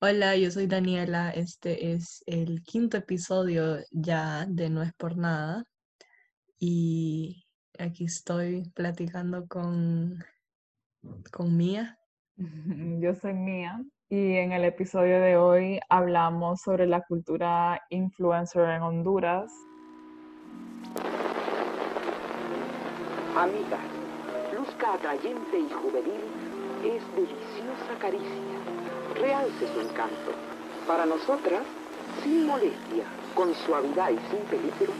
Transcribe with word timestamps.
Hola, 0.00 0.36
yo 0.36 0.48
soy 0.52 0.68
Daniela. 0.68 1.30
Este 1.30 1.92
es 1.92 2.22
el 2.26 2.62
quinto 2.62 2.96
episodio 2.96 3.78
ya 3.90 4.46
de 4.46 4.70
No 4.70 4.80
es 4.80 4.92
por 4.92 5.16
nada. 5.16 5.64
Y 6.56 7.44
aquí 7.80 8.04
estoy 8.04 8.70
platicando 8.76 9.48
con, 9.48 10.24
con 11.32 11.56
Mía. 11.56 11.98
Yo 13.00 13.12
soy 13.16 13.34
Mía 13.34 13.82
y 14.08 14.36
en 14.36 14.52
el 14.52 14.64
episodio 14.66 15.20
de 15.20 15.36
hoy 15.36 15.80
hablamos 15.88 16.60
sobre 16.60 16.86
la 16.86 17.00
cultura 17.00 17.82
influencer 17.90 18.68
en 18.68 18.82
Honduras. 18.82 19.50
Amiga, 23.36 23.80
luzca 24.56 24.94
atrayente 24.94 25.58
y 25.58 25.68
juvenil 25.72 26.22
es 26.84 27.02
deliciosa 27.16 27.98
caricia. 28.00 28.67
Realce 29.14 29.66
su 29.72 29.80
encanto. 29.80 30.32
Para 30.86 31.06
nosotras, 31.06 31.62
sin 32.22 32.46
molestia, 32.46 33.04
con 33.34 33.54
suavidad 33.54 34.10
y 34.10 34.18
sin 34.30 34.40
peligro, 34.46 34.92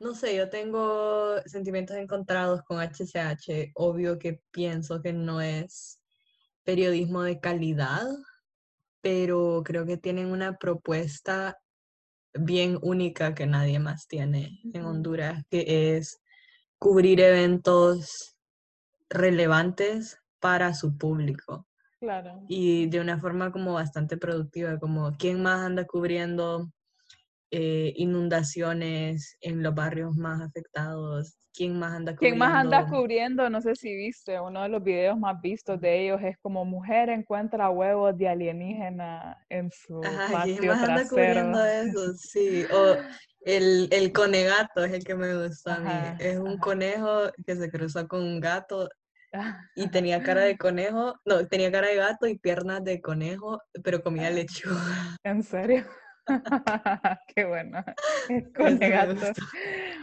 No 0.00 0.14
sé, 0.14 0.36
yo 0.36 0.48
tengo 0.48 1.40
sentimientos 1.44 1.96
encontrados 1.96 2.62
con 2.62 2.78
HCH. 2.78 3.72
Obvio 3.74 4.18
que 4.18 4.40
pienso 4.52 5.02
que 5.02 5.12
no 5.12 5.40
es 5.40 6.00
periodismo 6.64 7.22
de 7.22 7.40
calidad, 7.40 8.06
pero 9.00 9.62
creo 9.64 9.84
que 9.86 9.96
tienen 9.96 10.26
una 10.26 10.56
propuesta 10.56 11.58
bien 12.34 12.78
única 12.82 13.34
que 13.34 13.46
nadie 13.46 13.78
más 13.78 14.06
tiene 14.06 14.60
en. 14.72 14.84
Honduras, 14.84 15.44
que 15.50 15.96
es 15.96 16.20
cubrir 16.78 17.20
eventos 17.20 18.36
relevantes 19.10 20.18
para 20.40 20.74
su 20.74 20.96
público 20.96 21.66
Claro. 22.00 22.42
y 22.48 22.86
de 22.86 23.00
una 23.00 23.18
forma 23.18 23.50
como 23.50 23.72
bastante 23.72 24.16
productiva, 24.16 24.78
como 24.78 25.16
quién 25.16 25.42
más 25.42 25.60
anda 25.60 25.84
cubriendo 25.84 26.70
eh, 27.50 27.92
inundaciones 27.96 29.36
en 29.40 29.62
los 29.62 29.74
barrios 29.74 30.16
más 30.16 30.40
afectados, 30.42 31.36
quién 31.54 31.78
más 31.78 31.94
anda 31.94 32.14
¿Quién 32.16 32.36
más 32.36 32.52
anda 32.54 32.78
cubriendo... 32.78 32.98
cubriendo? 33.00 33.50
No 33.50 33.60
sé 33.60 33.74
si 33.74 33.94
viste, 33.94 34.38
uno 34.40 34.62
de 34.62 34.68
los 34.68 34.82
videos 34.82 35.18
más 35.18 35.40
vistos 35.40 35.80
de 35.80 36.04
ellos 36.04 36.20
es 36.22 36.36
como 36.38 36.64
mujer 36.64 37.08
encuentra 37.08 37.70
huevos 37.70 38.16
de 38.16 38.28
alienígena 38.28 39.36
en 39.48 39.70
su 39.70 40.02
Ajá, 40.02 40.28
¿quién 40.44 40.56
patio 40.56 40.72
más 40.72 40.82
anda 40.88 41.08
cubriendo 41.08 41.64
eso? 41.64 42.12
Sí, 42.14 42.64
o 42.72 42.96
el, 43.42 43.88
el 43.90 44.12
conegato 44.12 44.84
es 44.84 44.92
el 44.92 45.04
que 45.04 45.14
me 45.14 45.34
gusta 45.46 45.76
a 45.76 45.80
mí. 45.80 45.86
Ajá, 45.86 46.16
Es 46.18 46.38
un 46.38 46.46
ajá. 46.48 46.60
conejo 46.60 47.20
que 47.46 47.56
se 47.56 47.70
cruzó 47.70 48.06
con 48.06 48.22
un 48.22 48.40
gato 48.40 48.88
Ah, 49.32 49.60
y 49.76 49.88
tenía 49.88 50.22
cara 50.22 50.42
de 50.42 50.56
conejo, 50.56 51.20
no, 51.24 51.46
tenía 51.46 51.70
cara 51.70 51.88
de 51.88 51.96
gato 51.96 52.26
y 52.26 52.38
piernas 52.38 52.82
de 52.84 53.00
conejo, 53.00 53.60
pero 53.84 54.02
comía 54.02 54.30
lechuga. 54.30 55.16
¿En 55.22 55.42
serio? 55.42 55.84
Qué 57.34 57.44
bueno. 57.44 57.84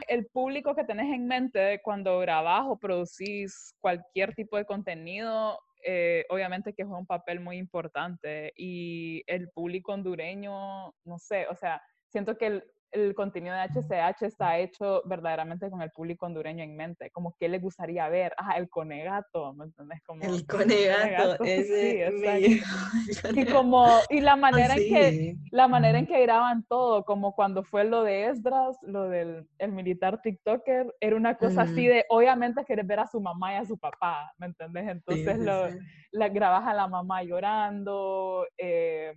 El 0.07 0.25
público 0.27 0.75
que 0.75 0.83
tenés 0.83 1.13
en 1.13 1.27
mente 1.27 1.81
cuando 1.83 2.19
grabás 2.19 2.65
o 2.67 2.77
producís 2.77 3.75
cualquier 3.79 4.33
tipo 4.33 4.57
de 4.57 4.65
contenido, 4.65 5.59
eh, 5.83 6.25
obviamente 6.29 6.73
que 6.73 6.83
juega 6.83 6.99
un 6.99 7.05
papel 7.05 7.39
muy 7.39 7.57
importante. 7.57 8.53
Y 8.55 9.23
el 9.27 9.49
público 9.49 9.93
hondureño, 9.93 10.93
no 11.03 11.19
sé, 11.19 11.47
o 11.47 11.55
sea, 11.55 11.81
siento 12.09 12.37
que 12.37 12.47
el, 12.47 12.63
el 12.91 13.13
contenido 13.13 13.55
de 13.55 13.61
HCH 13.61 14.21
está 14.25 14.57
hecho 14.57 15.01
verdaderamente 15.05 15.69
con 15.69 15.81
el 15.81 15.91
público 15.91 16.25
hondureño 16.25 16.63
en 16.63 16.75
mente, 16.75 17.09
como 17.11 17.35
qué 17.39 17.49
le 17.49 17.59
gustaría 17.59 18.07
ver, 18.09 18.33
ah, 18.37 18.57
el 18.57 18.69
conegato, 18.69 19.53
¿me 19.53 19.65
entendés? 19.65 20.01
Como 20.05 20.23
El 20.23 20.45
conegato, 20.47 21.43
sí, 21.43 21.49
ese 21.51 22.39
llegó, 22.39 22.65
el 23.23 23.39
Y 23.39 23.45
como, 23.45 23.99
y 24.09 24.21
la 24.21 24.35
manera 24.35 24.75
en 24.75 24.79
que, 24.89 25.11
Sí. 25.15 25.37
la 25.51 25.67
manera 25.67 25.99
en 25.99 26.07
que 26.07 26.21
graban 26.21 26.63
todo, 26.67 27.03
como 27.03 27.33
cuando 27.35 27.63
fue 27.63 27.83
lo 27.83 28.03
de 28.03 28.27
Esdras, 28.27 28.77
lo 28.81 29.07
del 29.09 29.47
el 29.59 29.71
militar 29.71 30.21
TikToker, 30.21 30.95
era 30.99 31.15
una 31.15 31.35
cosa 31.35 31.63
así 31.63 31.85
de, 31.87 32.05
obviamente 32.09 32.63
querés 32.65 32.87
ver 32.87 32.99
a 32.99 33.07
su 33.07 33.19
mamá 33.21 33.53
y 33.53 33.57
a 33.57 33.65
su 33.65 33.77
papá, 33.77 34.31
¿me 34.37 34.47
entendés? 34.47 34.83
Sí, 34.85 34.89
Entonces 34.91 35.37
sí, 35.37 35.43
lo, 35.43 35.69
sí. 35.69 35.77
la 36.11 36.29
grabas 36.29 36.65
a 36.67 36.73
la 36.73 36.87
mamá 36.87 37.23
llorando, 37.23 38.45
eh, 38.57 39.13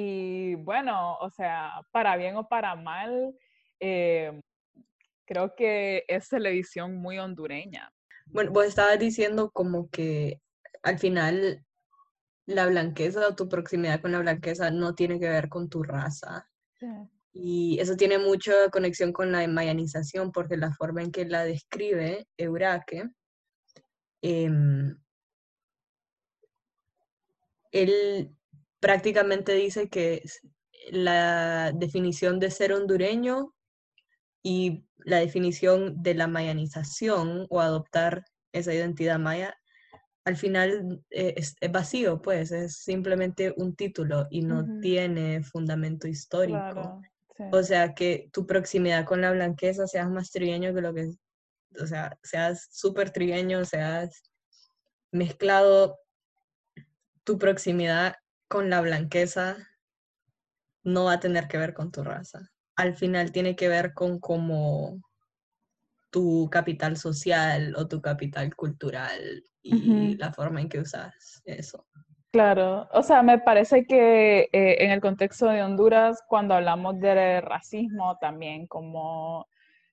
y 0.00 0.54
bueno, 0.54 1.16
o 1.16 1.28
sea, 1.28 1.82
para 1.90 2.16
bien 2.16 2.36
o 2.36 2.46
para 2.46 2.76
mal, 2.76 3.34
eh, 3.80 4.40
creo 5.24 5.56
que 5.56 6.04
es 6.06 6.28
televisión 6.28 6.94
muy 6.94 7.18
hondureña. 7.18 7.92
Bueno, 8.26 8.52
vos 8.52 8.66
estabas 8.66 9.00
diciendo 9.00 9.50
como 9.50 9.90
que 9.90 10.40
al 10.84 11.00
final 11.00 11.66
la 12.46 12.66
blanqueza 12.66 13.26
o 13.26 13.34
tu 13.34 13.48
proximidad 13.48 14.00
con 14.00 14.12
la 14.12 14.20
blanqueza 14.20 14.70
no 14.70 14.94
tiene 14.94 15.18
que 15.18 15.28
ver 15.28 15.48
con 15.48 15.68
tu 15.68 15.82
raza. 15.82 16.48
Y 17.32 17.80
eso 17.80 17.96
tiene 17.96 18.18
mucha 18.18 18.70
conexión 18.70 19.12
con 19.12 19.32
la 19.32 19.48
mayanización, 19.48 20.30
porque 20.30 20.56
la 20.56 20.72
forma 20.74 21.02
en 21.02 21.10
que 21.10 21.24
la 21.24 21.42
describe 21.42 22.28
Euraque, 22.36 23.10
em, 24.22 24.96
él 27.72 28.37
prácticamente 28.80 29.54
dice 29.54 29.88
que 29.88 30.22
la 30.90 31.72
definición 31.72 32.38
de 32.38 32.50
ser 32.50 32.72
hondureño 32.72 33.54
y 34.42 34.84
la 34.98 35.18
definición 35.18 36.02
de 36.02 36.14
la 36.14 36.26
mayanización 36.26 37.46
o 37.50 37.60
adoptar 37.60 38.24
esa 38.52 38.72
identidad 38.72 39.18
maya, 39.18 39.56
al 40.24 40.36
final 40.36 41.02
eh, 41.10 41.34
es, 41.36 41.56
es 41.60 41.72
vacío, 41.72 42.20
pues 42.20 42.52
es 42.52 42.76
simplemente 42.76 43.54
un 43.56 43.74
título 43.74 44.26
y 44.30 44.42
no 44.42 44.80
tiene 44.80 45.42
fundamento 45.42 46.06
histórico. 46.06 46.58
Claro, 46.58 47.00
sí. 47.36 47.44
O 47.52 47.62
sea, 47.62 47.94
que 47.94 48.28
tu 48.32 48.46
proximidad 48.46 49.04
con 49.04 49.20
la 49.20 49.32
blanqueza 49.32 49.86
seas 49.86 50.10
más 50.10 50.30
trigueño 50.30 50.74
que 50.74 50.80
lo 50.80 50.92
que, 50.94 51.10
o 51.80 51.86
sea, 51.86 52.18
seas 52.22 52.68
súper 52.70 53.10
trigueño, 53.10 53.64
seas 53.64 54.22
mezclado, 55.10 55.98
tu 57.24 57.38
proximidad 57.38 58.14
con 58.48 58.70
la 58.70 58.80
blanqueza 58.80 59.56
no 60.82 61.04
va 61.04 61.14
a 61.14 61.20
tener 61.20 61.48
que 61.48 61.58
ver 61.58 61.74
con 61.74 61.92
tu 61.92 62.02
raza. 62.02 62.50
Al 62.76 62.94
final 62.94 63.32
tiene 63.32 63.56
que 63.56 63.68
ver 63.68 63.92
con 63.92 64.18
cómo 64.18 65.00
tu 66.10 66.48
capital 66.50 66.96
social 66.96 67.74
o 67.76 67.86
tu 67.86 68.00
capital 68.00 68.54
cultural 68.56 69.44
y 69.62 70.16
la 70.16 70.32
forma 70.32 70.60
en 70.60 70.68
que 70.68 70.80
usas 70.80 71.42
eso. 71.44 71.86
Claro, 72.30 72.88
o 72.92 73.02
sea, 73.02 73.22
me 73.22 73.38
parece 73.38 73.84
que 73.86 74.48
eh, 74.52 74.84
en 74.84 74.90
el 74.90 75.00
contexto 75.00 75.46
de 75.46 75.62
Honduras, 75.62 76.22
cuando 76.28 76.54
hablamos 76.54 76.98
de 77.00 77.40
racismo 77.40 78.18
también, 78.20 78.66
como 78.66 79.46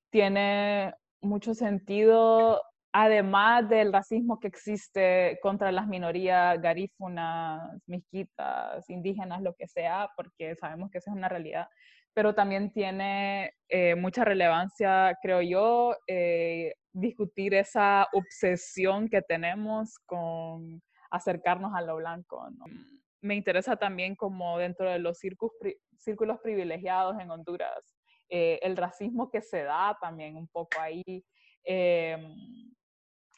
tiene 0.10 0.94
mucho 1.22 1.54
sentido, 1.54 2.62
además 2.98 3.68
del 3.68 3.92
racismo 3.92 4.40
que 4.40 4.48
existe 4.48 5.38
contra 5.42 5.70
las 5.70 5.86
minorías 5.86 6.62
garífunas, 6.62 7.78
misquitas, 7.88 8.90
indígenas, 8.90 9.42
lo 9.42 9.54
que 9.54 9.68
sea, 9.68 10.10
porque 10.16 10.56
sabemos 10.56 10.90
que 10.90 11.00
esa 11.00 11.12
es 11.12 11.18
una 11.18 11.28
realidad, 11.28 11.68
pero 12.14 12.34
también 12.34 12.72
tiene 12.72 13.52
eh, 13.68 13.96
mucha 13.96 14.24
relevancia, 14.24 15.14
creo 15.22 15.42
yo, 15.42 15.98
eh, 16.08 16.74
discutir 16.94 17.54
esa 17.56 18.08
obsesión 18.14 19.10
que 19.10 19.22
tenemos 19.22 20.00
con 20.06 20.82
acercarnos 21.12 21.74
a 21.76 21.82
lo 21.82 21.98
blanco. 21.98 22.50
¿no? 22.52 22.64
Me 23.20 23.36
interesa 23.36 23.76
también 23.76 24.16
como 24.16 24.58
dentro 24.58 24.90
de 24.90 25.00
los 25.00 25.20
pri 25.60 25.76
círculos 25.98 26.40
privilegiados 26.40 27.20
en 27.20 27.30
Honduras, 27.30 27.98
eh, 28.30 28.58
el 28.62 28.78
racismo 28.78 29.30
que 29.30 29.42
se 29.42 29.64
da 29.64 29.98
también 30.00 30.38
un 30.38 30.48
poco 30.48 30.80
ahí. 30.80 31.26
Eh, 31.66 32.16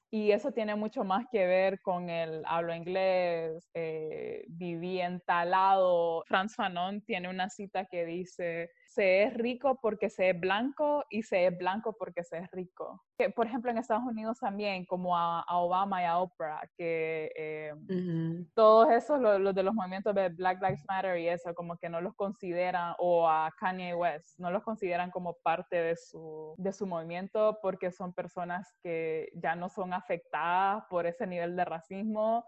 y 0.10 0.32
eso 0.32 0.52
tiene 0.52 0.76
mucho 0.76 1.04
más 1.04 1.26
que 1.32 1.46
ver 1.46 1.82
con 1.82 2.10
el 2.10 2.44
hablo 2.46 2.74
inglés, 2.74 3.70
eh, 3.74 4.46
viví 4.48 5.02
en 5.02 5.20
tal 5.22 5.52
lado. 5.52 6.24
Franz 6.28 6.56
Fanon 6.56 7.02
tiene 7.02 7.30
una 7.30 7.50
cita 7.50 7.86
que 7.86 8.06
dice, 8.06 8.72
se 8.86 9.24
es 9.24 9.34
rico 9.34 9.80
porque 9.82 10.10
se 10.10 10.30
es 10.30 10.40
blanco 10.40 11.04
y 11.10 11.24
se 11.24 11.48
es 11.48 11.58
blanco 11.58 11.96
porque 11.98 12.24
se 12.24 12.38
es 12.38 12.52
rico. 12.52 13.04
Que, 13.18 13.30
por 13.30 13.48
ejemplo, 13.48 13.70
en 13.70 13.80
Estados 13.80 14.04
Unidos 14.06 14.40
también, 14.40 14.86
como 14.86 15.18
a, 15.18 15.42
a 15.42 15.58
Obama 15.58 16.02
y 16.02 16.06
a 16.06 16.20
Oprah, 16.20 16.62
que 16.78 17.32
eh, 17.36 17.74
Ujú. 17.74 18.48
todos 18.56 18.90
esos, 18.92 19.20
los, 19.20 19.40
los, 19.42 19.54
de 19.56 19.64
los 19.64 19.74
movimientos 19.74 20.16
de 20.16 20.30
Black 20.30 20.62
Lives 20.62 20.86
Matter 20.88 21.18
y 21.18 21.28
eso, 21.28 21.54
como 21.54 21.78
que 21.78 21.90
no 21.90 22.00
los 22.00 22.16
consideran, 22.16 22.96
o 23.00 23.28
a 23.28 23.52
Kanye 23.60 23.94
West, 23.94 24.40
no 24.40 24.52
los 24.52 24.64
consideran 24.64 25.12
como 25.12 25.36
parte 25.44 25.76
de 25.76 25.96
su, 25.96 26.56
de 26.58 26.72
su 26.72 26.88
movimiento 26.88 27.58
porque 27.62 27.92
son 27.92 28.14
personas 28.14 28.74
que 28.82 29.30
ya 29.34 29.56
no 29.56 29.70
son 29.70 29.94
afectadas 29.98 30.84
por 30.90 31.06
ese 31.06 31.28
nivel 31.28 31.56
de 31.56 31.66
racismo 31.66 32.46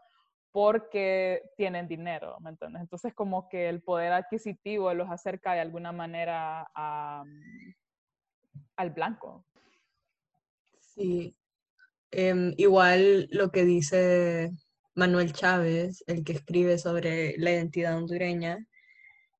porque 0.52 1.44
tienen 1.58 1.88
dinero, 1.88 2.38
¿me 2.40 2.50
entiendes? 2.50 2.82
Entonces 2.82 3.14
como 3.14 3.48
que 3.50 3.70
el 3.70 3.82
poder 3.82 4.14
adquisitivo 4.14 4.94
los 4.94 5.10
acerca 5.10 5.54
de 5.54 5.60
alguna 5.60 5.92
manera 5.92 6.68
al 8.76 8.90
blanco. 8.92 9.46
Sí. 10.80 11.36
Em, 12.12 12.54
igual 12.58 13.28
lo 13.32 13.52
que 13.52 13.66
dice 13.66 14.52
Manuel 14.96 15.34
Chávez, 15.34 16.04
el 16.08 16.24
que 16.24 16.34
escribe 16.34 16.80
sobre 16.80 17.36
la 17.38 17.52
identidad 17.52 17.96
hondureña, 17.96 18.66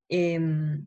em, 0.08 0.86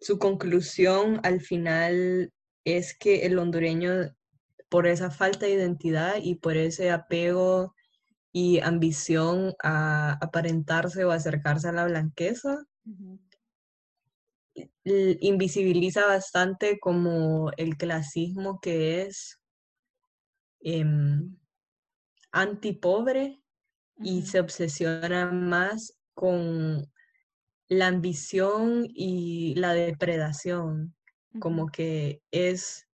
su 0.00 0.18
conclusión 0.18 1.20
al 1.22 1.40
final 1.40 2.32
es 2.64 2.96
que 2.96 3.26
el 3.26 3.38
hondureño, 3.38 4.14
por 4.68 4.86
esa 4.86 5.10
falta 5.10 5.46
de 5.46 5.52
identidad 5.52 6.16
y 6.22 6.36
por 6.36 6.56
ese 6.56 6.90
apego 6.90 7.74
y 8.32 8.60
ambición 8.60 9.54
a 9.62 10.12
aparentarse 10.20 11.04
o 11.04 11.10
acercarse 11.10 11.68
a 11.68 11.72
la 11.72 11.86
blanqueza, 11.86 12.66
invisibiliza 14.84 16.06
bastante 16.06 16.78
como 16.78 17.50
el 17.56 17.76
clasismo 17.76 18.60
que 18.60 19.02
es 19.02 19.40
em, 20.60 21.36
antipobre 22.32 23.42
y 23.96 24.22
se 24.22 24.40
obsesiona 24.40 25.30
más 25.30 25.94
con 26.14 26.90
la 27.68 27.86
ambición 27.86 28.86
y 28.88 29.54
la 29.56 29.74
depredación, 29.74 30.94
como 31.38 31.66
que 31.66 32.22
es 32.30 32.87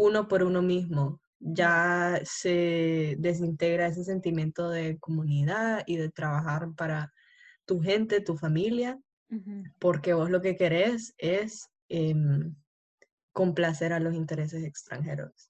uno 0.00 0.28
por 0.28 0.42
uno 0.42 0.62
mismo. 0.62 1.20
Ya 1.38 2.20
se 2.24 3.16
desintegra 3.18 3.86
ese 3.86 4.04
sentimiento 4.04 4.70
de 4.70 4.98
comunidad 4.98 5.82
y 5.86 5.96
de 5.96 6.10
trabajar 6.10 6.68
para 6.76 7.12
tu 7.66 7.80
gente, 7.80 8.20
tu 8.20 8.36
familia, 8.36 8.98
porque 9.78 10.12
vos 10.12 10.28
lo 10.30 10.40
que 10.40 10.56
querés 10.56 11.14
es 11.18 11.68
em, 11.88 12.54
complacer 13.32 13.92
a 13.92 14.00
los 14.00 14.14
intereses 14.14 14.64
extranjeros. 14.64 15.48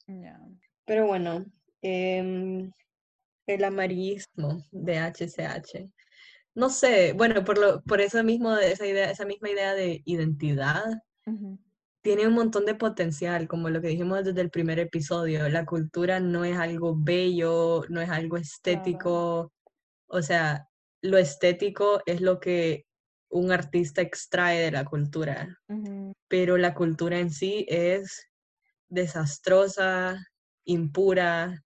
Pero 0.85 1.07
bueno, 1.07 1.47
em, 1.81 2.71
el 3.47 3.65
amarillismo 3.65 4.63
de 4.71 4.99
HCH. 4.99 5.91
No 6.55 6.69
sé, 6.69 7.15
bueno, 7.15 7.45
por, 7.45 7.59
lo, 7.59 7.83
por 7.83 8.01
eso 8.01 8.23
mismo, 8.23 8.57
esa, 8.57 8.87
idea, 8.87 9.11
esa 9.11 9.25
misma 9.25 9.51
idea 9.51 9.75
de 9.75 10.03
identidad, 10.05 10.85
tiene 12.03 12.27
un 12.27 12.35
montón 12.35 12.65
de 12.65 12.75
potencial, 12.75 13.47
como 13.47 13.69
lo 13.69 13.81
que 13.81 13.89
dijimos 13.89 14.25
desde 14.25 14.41
el 14.41 14.51
primer 14.51 14.79
episodio. 14.79 15.49
La 15.49 15.67
cultura 15.67 16.21
no 16.21 16.45
es 16.45 16.57
algo 16.57 16.97
bello, 16.97 17.85
no 17.89 18.01
es 18.01 18.09
algo 18.09 18.37
estético. 18.37 19.53
O 20.07 20.23
sea, 20.23 20.67
lo 21.03 21.19
estético 21.19 22.03
es 22.07 22.21
lo 22.21 22.41
que 22.41 22.87
un 23.31 23.53
artista 23.53 24.03
extrae 24.03 24.61
de 24.61 24.71
la 24.73 24.85
cultura, 24.85 25.57
pero 26.29 26.57
la 26.57 26.75
cultura 26.75 27.19
en 27.19 27.31
sí 27.31 27.65
es 27.69 28.27
desastrosa, 28.89 30.19
impura, 30.65 31.63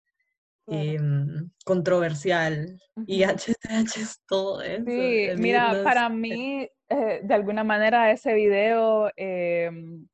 em, 0.68 1.50
controversial 1.64 2.80
y 3.06 3.24
HTH 3.24 4.02
es 4.02 4.22
todo 4.28 4.62
eso. 4.62 4.84
Sí, 4.86 5.30
mira, 5.38 5.82
para 5.84 6.10
mí, 6.10 6.68
eh, 6.90 7.22
de 7.24 7.34
alguna 7.34 7.64
manera, 7.64 8.12
ese 8.12 8.34
video 8.34 9.10
em, 9.16 10.06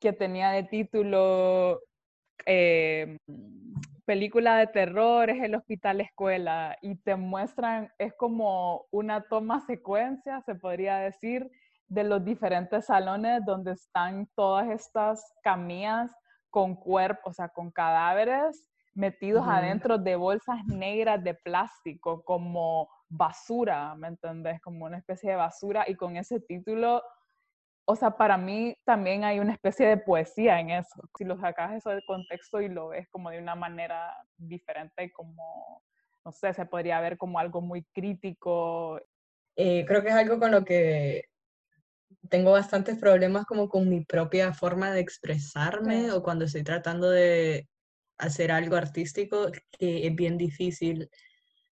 que 0.00 0.12
tenía 0.12 0.50
de 0.50 0.64
título 0.64 1.80
em, 2.46 3.18
película 4.06 4.56
de 4.56 4.66
terror 4.66 5.30
es 5.30 5.42
el 5.42 5.54
hospital 5.54 6.00
escuela 6.00 6.76
y 6.82 6.96
te 6.96 7.14
muestran, 7.14 7.92
es 7.98 8.14
como 8.14 8.86
una 8.90 9.22
toma 9.28 9.60
secuencia, 9.60 10.40
se 10.40 10.54
podría 10.54 10.96
decir, 10.96 11.50
de 11.86 12.04
los 12.04 12.24
diferentes 12.24 12.86
salones 12.86 13.44
donde 13.44 13.72
están 13.72 14.26
todas 14.34 14.68
estas 14.70 15.32
camillas 15.42 16.10
con 16.48 16.74
cuerpos, 16.74 17.30
o 17.30 17.34
sea, 17.34 17.48
con 17.48 17.70
cadáveres 17.70 18.66
metidos 18.94 19.46
adentro 19.46 19.98
de 19.98 20.16
bolsas 20.16 20.64
negras 20.66 21.22
de 21.22 21.34
plástico, 21.34 22.22
como 22.24 22.88
basura, 23.08 23.94
¿me 23.94 24.08
entendés? 24.08 24.60
Como 24.60 24.86
una 24.86 24.98
especie 24.98 25.30
de 25.30 25.36
basura 25.36 25.84
y 25.86 25.94
con 25.94 26.16
ese 26.16 26.40
título 26.40 27.02
o 27.90 27.96
sea, 27.96 28.12
para 28.12 28.36
mí 28.36 28.76
también 28.84 29.24
hay 29.24 29.40
una 29.40 29.52
especie 29.52 29.86
de 29.86 29.96
poesía 29.96 30.60
en 30.60 30.70
eso. 30.70 31.02
Si 31.18 31.24
lo 31.24 31.38
sacas 31.38 31.74
eso 31.74 31.90
del 31.90 32.04
contexto 32.06 32.60
y 32.60 32.68
lo 32.68 32.88
ves 32.88 33.08
como 33.10 33.30
de 33.30 33.38
una 33.38 33.54
manera 33.54 34.16
diferente, 34.36 35.10
como, 35.12 35.82
no 36.24 36.32
sé, 36.32 36.54
se 36.54 36.66
podría 36.66 37.00
ver 37.00 37.16
como 37.16 37.38
algo 37.38 37.60
muy 37.60 37.84
crítico. 37.92 39.00
Eh, 39.56 39.84
creo 39.86 40.02
que 40.02 40.08
es 40.08 40.14
algo 40.14 40.38
con 40.38 40.52
lo 40.52 40.64
que 40.64 41.24
tengo 42.28 42.52
bastantes 42.52 42.98
problemas 42.98 43.44
como 43.44 43.68
con 43.68 43.88
mi 43.88 44.04
propia 44.04 44.52
forma 44.52 44.92
de 44.92 45.00
expresarme 45.00 46.12
o 46.12 46.22
cuando 46.22 46.44
estoy 46.44 46.62
tratando 46.62 47.10
de 47.10 47.68
hacer 48.18 48.52
algo 48.52 48.76
artístico, 48.76 49.50
que 49.78 50.06
es 50.06 50.14
bien 50.14 50.38
difícil 50.38 51.10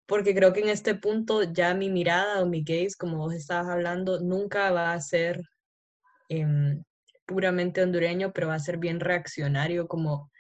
porque 0.07 0.35
creo 0.35 0.53
que 0.53 0.61
en 0.61 0.69
este 0.69 0.95
punto 0.95 1.43
ya 1.43 1.75
mi 1.75 1.89
mirada 1.89 2.43
o 2.43 2.47
mi 2.47 2.63
gaze, 2.63 2.95
como 2.99 3.17
vos 3.19 3.35
estabas 3.35 3.69
hablando, 3.69 4.21
nunca 4.21 4.71
va 4.71 4.93
a 4.93 5.01
ser 5.01 5.41
Em, 6.29 6.83
puramente 7.27 7.83
hondureño, 7.83 8.33
pero 8.33 8.49
va 8.49 8.55
a 8.55 8.59
ser 8.59 8.79
bien 8.79 9.01
reaccionario, 9.01 9.89
como 9.89 10.31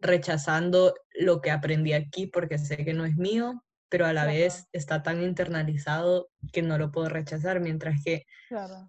rechazando 0.00 0.94
lo 1.14 1.40
que 1.40 1.50
aprendí 1.50 1.92
aquí 1.92 2.26
porque 2.26 2.58
sé 2.58 2.84
que 2.84 2.94
no 2.94 3.04
es 3.04 3.16
mío, 3.16 3.64
pero 3.88 4.06
a 4.06 4.12
la 4.12 4.26
vez 4.26 4.66
está 4.72 5.02
tan 5.02 5.22
internalizado 5.22 6.28
que 6.52 6.62
no 6.62 6.78
lo 6.78 6.92
puedo 6.92 7.08
rechazar, 7.08 7.60
mientras 7.60 8.02
que 8.04 8.24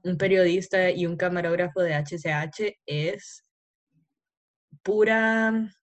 un 0.03 0.17
periodista 0.17 0.91
y 0.91 1.05
un 1.05 1.17
camarógrafo 1.17 1.81
de 1.81 1.93
HCH 1.95 2.77
es 2.85 3.45
pura 4.83 5.73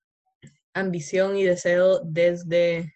ambición 0.75 1.37
y 1.37 1.45
deseo 1.45 2.01
desde 2.05 2.93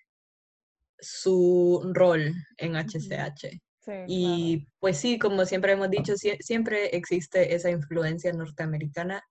su 0.99 1.91
rol 1.95 2.35
en 2.59 2.77
HCH 2.77 3.61
y 4.07 4.67
pues 4.79 4.99
sí, 4.99 5.19
como 5.19 5.45
siempre 5.45 5.73
hemos 5.73 5.91
dicho, 5.91 6.15
siempre 6.17 6.97
existe 6.97 7.55
esa 7.55 7.71
influencia 7.71 8.33
norteamericana, 8.33 9.23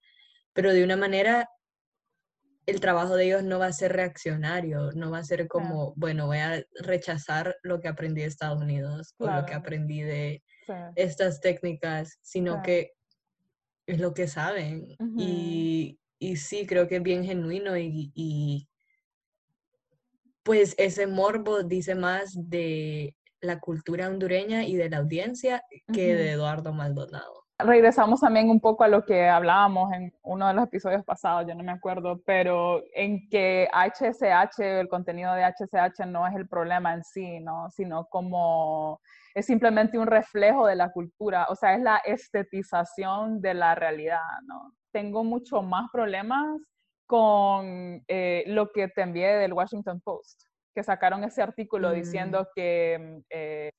pero 0.53 0.73
de 0.73 0.83
una 0.83 0.97
manera 0.97 1.47
el 2.65 2.79
trabajo 2.79 3.15
de 3.15 3.25
ellos 3.25 3.43
no 3.43 3.59
va 3.59 3.67
a 3.67 3.73
ser 3.73 3.93
reaccionario, 3.93 4.91
no 4.93 5.09
va 5.09 5.19
a 5.19 5.23
ser 5.23 5.47
como, 5.47 5.93
bueno, 5.95 6.27
voy 6.27 6.37
a 6.37 6.63
rechazar 6.81 7.55
lo 7.63 7.79
que 7.79 7.87
aprendí 7.87 8.21
de 8.21 8.27
Estados 8.27 8.61
Unidos 8.61 9.15
o 9.17 9.27
lo 9.27 9.45
que 9.45 9.53
aprendí 9.53 10.01
de 10.01 10.43
estas 10.95 11.41
técnicas, 11.41 12.19
sino 12.21 12.61
que 12.61 12.91
es 13.87 13.99
lo 13.99 14.13
que 14.13 14.27
saben. 14.27 14.95
y, 15.17 15.99
y, 16.19 16.35
sí, 16.35 16.67
creo 16.67 16.87
que 16.87 16.97
es 16.97 17.03
bien 17.03 17.23
genuino 17.23 17.75
y, 17.75 18.11
y 18.13 18.69
pues 20.43 20.75
ese 20.77 21.07
morbo 21.07 21.63
dice 21.63 21.95
más 21.95 22.33
de 22.35 23.15
la 23.41 23.59
cultura 23.59 24.07
hondureña 24.07 24.63
y 24.63 24.75
de 24.75 24.89
la 24.89 24.97
audiencia 24.97 25.63
que 25.93 26.15
de 26.15 26.31
Eduardo 26.31 26.73
Maldonado. 26.73 27.45
Regresamos 27.61 28.21
también 28.21 28.49
un 28.49 28.61
poco 28.61 28.85
a 28.85 28.87
lo 28.87 29.03
que 29.03 29.27
hablábamos 29.27 29.91
en 29.91 30.13
uno 30.23 30.47
de 30.47 30.53
los 30.53 30.63
episodios 30.63 31.03
pasados, 31.03 31.45
yo 31.45 31.55
no 31.55 31.63
me 31.63 31.73
acuerdo, 31.73 32.21
pero 32.25 32.81
en 32.93 33.27
que 33.29 33.67
HSH, 33.73 34.59
el 34.79 34.87
contenido 34.87 35.33
de 35.33 35.43
HSH 35.43 36.05
no 36.07 36.25
es 36.25 36.35
el 36.35 36.47
problema 36.47 36.93
en 36.93 37.03
sí, 37.03 37.41
¿no? 37.41 37.69
sino 37.69 38.05
como 38.05 39.01
es 39.35 39.45
simplemente 39.45 39.99
un 39.99 40.07
reflejo 40.07 40.65
de 40.67 40.77
la 40.77 40.89
cultura, 40.91 41.47
o 41.49 41.55
sea, 41.55 41.75
es 41.75 41.81
la 41.81 41.97
estetización 41.97 43.41
de 43.41 43.53
la 43.53 43.75
realidad. 43.75 44.21
¿no? 44.45 44.73
Tengo 44.93 45.25
mucho 45.25 45.61
más 45.61 45.89
problemas 45.91 46.45
con 47.07 48.03
eh, 48.07 48.43
lo 48.47 48.71
que 48.71 48.87
te 48.87 49.01
envié 49.01 49.35
del 49.35 49.51
Washington 49.51 49.99
Post 49.99 50.48
que 50.73 50.83
sacaron 50.83 51.23
ese 51.23 51.41
artículo 51.41 51.89
mm. 51.89 51.93
diciendo 51.93 52.47
que 52.55 53.21
eh, 53.29 53.71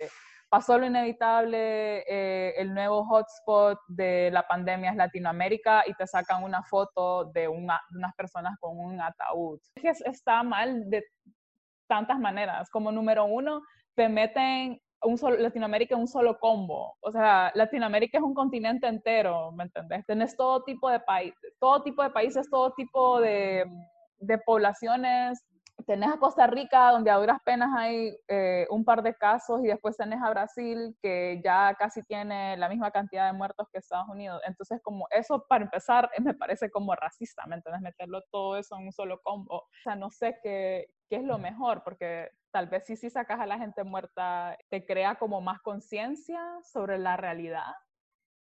pasó 0.51 0.77
lo 0.77 0.87
inevitable, 0.87 2.05
eh, 2.09 2.55
el 2.57 2.75
nuevo 2.75 3.05
hotspot 3.07 3.79
de 3.89 4.31
la 4.33 4.47
pandemia 4.47 4.91
es 4.91 4.97
Latinoamérica 4.97 5.85
y 5.87 5.95
te 5.95 6.07
sacan 6.07 6.43
una 6.43 6.63
foto 6.65 7.27
de, 7.27 7.49
una, 7.49 7.81
unas 7.95 8.15
personas 8.17 8.59
con 8.59 8.79
un 8.79 9.01
ataúd. 9.01 9.61
Está 9.77 10.43
mal 10.43 10.91
de 10.91 11.05
tantas 11.89 12.19
maneras. 12.19 12.69
Como 12.71 12.91
número 12.91 13.25
uno, 13.25 13.63
te 13.95 14.09
meten 14.09 14.81
un 15.03 15.17
solo, 15.17 15.37
Latinoamérica 15.37 15.95
en 15.95 16.03
un 16.03 16.09
solo 16.09 16.39
combo. 16.39 16.97
O 17.01 17.13
sea, 17.13 17.53
Latinoamérica 17.55 18.19
es 18.19 18.25
un 18.25 18.35
continente 18.35 18.87
entero, 18.87 19.53
¿me 19.53 19.65
entendés? 19.65 20.05
Tienes 20.07 20.37
todo 20.37 20.63
tipo 20.65 20.91
de 20.91 21.01
países, 21.01 21.55
todo 21.59 21.83
tipo 21.83 22.03
de 22.03 22.11
países, 22.11 22.49
todo 22.51 22.73
tipo 22.75 23.21
de, 23.21 23.65
de 24.19 24.39
poblaciones, 24.39 25.43
tenés 25.87 26.11
a 26.11 26.19
Costa 26.19 26.47
Rica, 26.47 26.91
donde 26.91 27.11
a 27.11 27.17
duras 27.17 27.39
penas 27.45 27.71
hay 27.77 28.17
eh, 28.29 28.67
un 28.71 28.85
par 28.85 29.03
de 29.03 29.15
casos, 29.15 29.63
y 29.65 29.69
después 29.69 29.97
tenés 29.97 30.23
a 30.23 30.31
Brasil, 30.31 30.97
que 31.03 31.41
ya 31.45 31.75
casi 31.79 32.03
tiene 32.03 32.57
la 32.57 32.69
misma 32.69 32.91
cantidad 32.91 33.27
de 33.27 33.37
muertos 33.37 33.69
que 33.73 33.79
Estados 33.79 34.09
Unidos. 34.09 34.41
Entonces, 34.47 34.81
como 34.83 35.07
eso, 35.11 35.45
para 35.49 35.65
empezar, 35.65 36.11
me 36.21 36.35
parece 36.35 36.71
como 36.71 36.95
racista, 36.95 37.47
¿me 37.47 37.57
entiendes? 37.57 37.83
Meterlo 37.83 38.23
todo 38.31 38.57
eso 38.57 38.77
en 38.77 38.87
un 38.87 38.93
solo 38.93 39.21
combo. 39.23 39.57
O 39.57 39.69
sea, 39.83 39.97
no 39.97 40.11
sé 40.11 40.39
qué, 40.43 40.87
qué 41.09 41.17
es 41.17 41.25
lo 41.25 41.39
mejor, 41.39 41.83
porque 41.85 42.31
tal 42.53 42.69
vez 42.69 42.85
si 42.87 42.97
sí 42.97 43.11
sacas 43.11 43.41
a 43.41 43.47
la 43.47 43.59
gente 43.59 43.85
muerta, 43.85 44.57
te 44.69 44.85
crea 44.85 45.17
como 45.17 45.41
más 45.41 45.61
conciencia 45.61 46.41
sobre 46.63 46.99
la 46.99 47.17
realidad, 47.17 47.73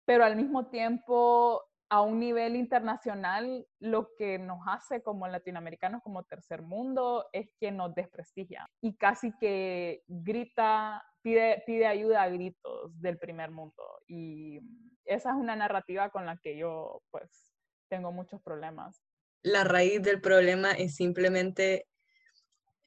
pero 0.05 0.25
al 0.25 0.35
mismo 0.35 0.67
tiempo 0.67 1.61
a 1.93 2.01
un 2.01 2.17
nivel 2.17 2.55
internacional 2.55 3.67
lo 3.79 4.09
que 4.17 4.39
nos 4.39 4.61
hace 4.65 5.03
como 5.03 5.27
latinoamericanos, 5.27 6.01
como 6.01 6.23
tercer 6.23 6.63
mundo, 6.63 7.29
es 7.31 7.53
que 7.59 7.71
nos 7.71 7.93
desprestigia 7.93 8.67
y 8.81 8.95
casi 8.97 9.31
que 9.39 10.01
grita, 10.07 11.05
pide, 11.21 11.61
pide 11.67 11.85
ayuda 11.85 12.23
a 12.23 12.29
gritos 12.29 12.99
del 12.99 13.19
primer 13.19 13.51
mundo. 13.51 13.83
Y 14.07 14.59
esa 15.05 15.29
es 15.29 15.35
una 15.35 15.55
narrativa 15.55 16.09
con 16.09 16.25
la 16.25 16.35
que 16.37 16.57
yo 16.57 17.03
pues 17.11 17.53
tengo 17.89 18.11
muchos 18.11 18.41
problemas. 18.41 18.99
La 19.43 19.63
raíz 19.63 20.01
del 20.01 20.19
problema 20.19 20.71
es 20.71 20.95
simplemente 20.95 21.85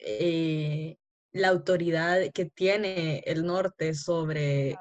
eh, 0.00 0.96
la 1.30 1.46
autoridad 1.46 2.22
que 2.34 2.46
tiene 2.46 3.18
el 3.20 3.46
norte 3.46 3.94
sobre 3.94 4.76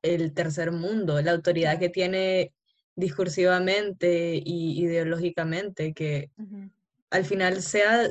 el 0.00 0.32
tercer 0.32 0.72
mundo, 0.72 1.20
la 1.20 1.32
autoridad 1.32 1.78
que 1.78 1.90
tiene 1.90 2.54
discursivamente 2.96 4.40
y 4.42 4.82
ideológicamente, 4.82 5.92
que 5.92 6.30
al 7.10 7.24
final 7.24 7.62
sea 7.62 8.08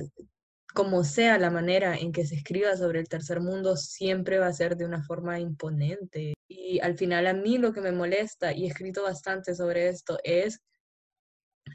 como 0.75 1.03
sea 1.05 1.39
la 1.39 1.49
manera 1.49 1.95
en 1.95 2.11
que 2.11 2.25
se 2.25 2.35
escriba 2.35 2.75
sobre 2.75 2.99
el 2.99 3.07
tercer 3.07 3.39
mundo, 3.39 3.77
siempre 3.77 4.39
va 4.39 4.47
a 4.47 4.53
ser 4.53 4.75
de 4.75 4.85
una 4.85 5.01
forma 5.03 5.39
imponente. 5.39 6.33
Y 6.49 6.79
al 6.81 6.97
final 6.97 7.27
a 7.27 7.33
mí 7.33 7.57
lo 7.57 7.71
que 7.71 7.79
me 7.79 7.93
molesta, 7.93 8.51
y 8.53 8.65
he 8.65 8.67
escrito 8.67 9.03
bastante 9.03 9.55
sobre 9.55 9.87
esto, 9.87 10.19
es 10.23 10.61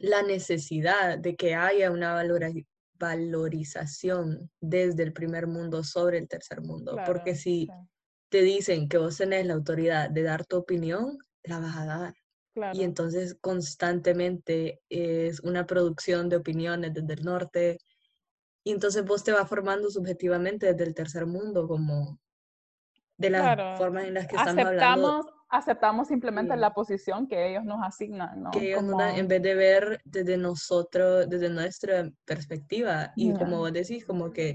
la 0.01 0.23
necesidad 0.23 1.19
de 1.19 1.35
que 1.35 1.55
haya 1.55 1.91
una 1.91 2.23
valorización 2.95 4.51
desde 4.61 5.03
el 5.03 5.15
primer 5.15 5.47
mundo 5.47 5.83
sobre 5.83 6.19
el 6.19 6.29
tercer 6.29 6.61
mundo. 6.61 6.97
Porque 7.07 7.35
si 7.35 7.69
te 8.29 8.43
dicen 8.43 8.87
que 8.89 8.99
vos 8.99 9.17
tenés 9.17 9.47
la 9.47 9.55
autoridad 9.55 10.11
de 10.11 10.23
dar 10.25 10.45
tu 10.45 10.59
opinión, 10.59 11.19
la 11.43 11.59
vas 11.59 11.77
a 11.77 11.87
dar. 11.87 12.15
Y 12.73 12.83
entonces 12.83 13.37
constantemente 13.41 14.81
es 14.89 15.41
una 15.41 15.67
producción 15.67 16.29
de 16.29 16.37
opiniones 16.37 16.93
desde 16.93 17.15
el 17.15 17.25
norte. 17.25 17.79
Y 18.65 18.73
entonces 18.73 19.05
vos 19.05 19.25
te 19.25 19.33
vas 19.33 19.49
formando 19.49 19.91
subjetivamente 19.91 20.67
desde 20.67 20.85
el 20.85 20.95
tercer 20.95 21.27
mundo, 21.27 21.67
como 21.67 22.19
de 23.17 23.31
las 23.31 23.79
formas 23.79 24.05
en 24.05 24.15
las 24.15 24.27
que 24.27 24.37
estamos 24.37 24.65
hablando. 24.65 25.35
Aceptamos 25.53 26.07
simplemente 26.07 26.57
la 26.57 26.73
posición 26.73 27.27
que 27.27 27.51
ellos 27.51 27.65
nos 27.65 27.85
asignan, 27.85 28.41
¿no? 28.41 28.51
Que 28.53 28.69
ellos 28.69 28.85
en 29.17 29.27
vez 29.27 29.43
de 29.43 29.55
ver 29.57 30.01
desde 30.05 30.37
nosotros, 30.37 31.29
desde 31.29 31.49
nuestra 31.49 32.09
perspectiva. 32.25 33.13
Y 33.17 33.33
como 33.33 33.59
vos 33.59 33.73
decís, 33.73 34.05
como 34.05 34.33
que 34.33 34.55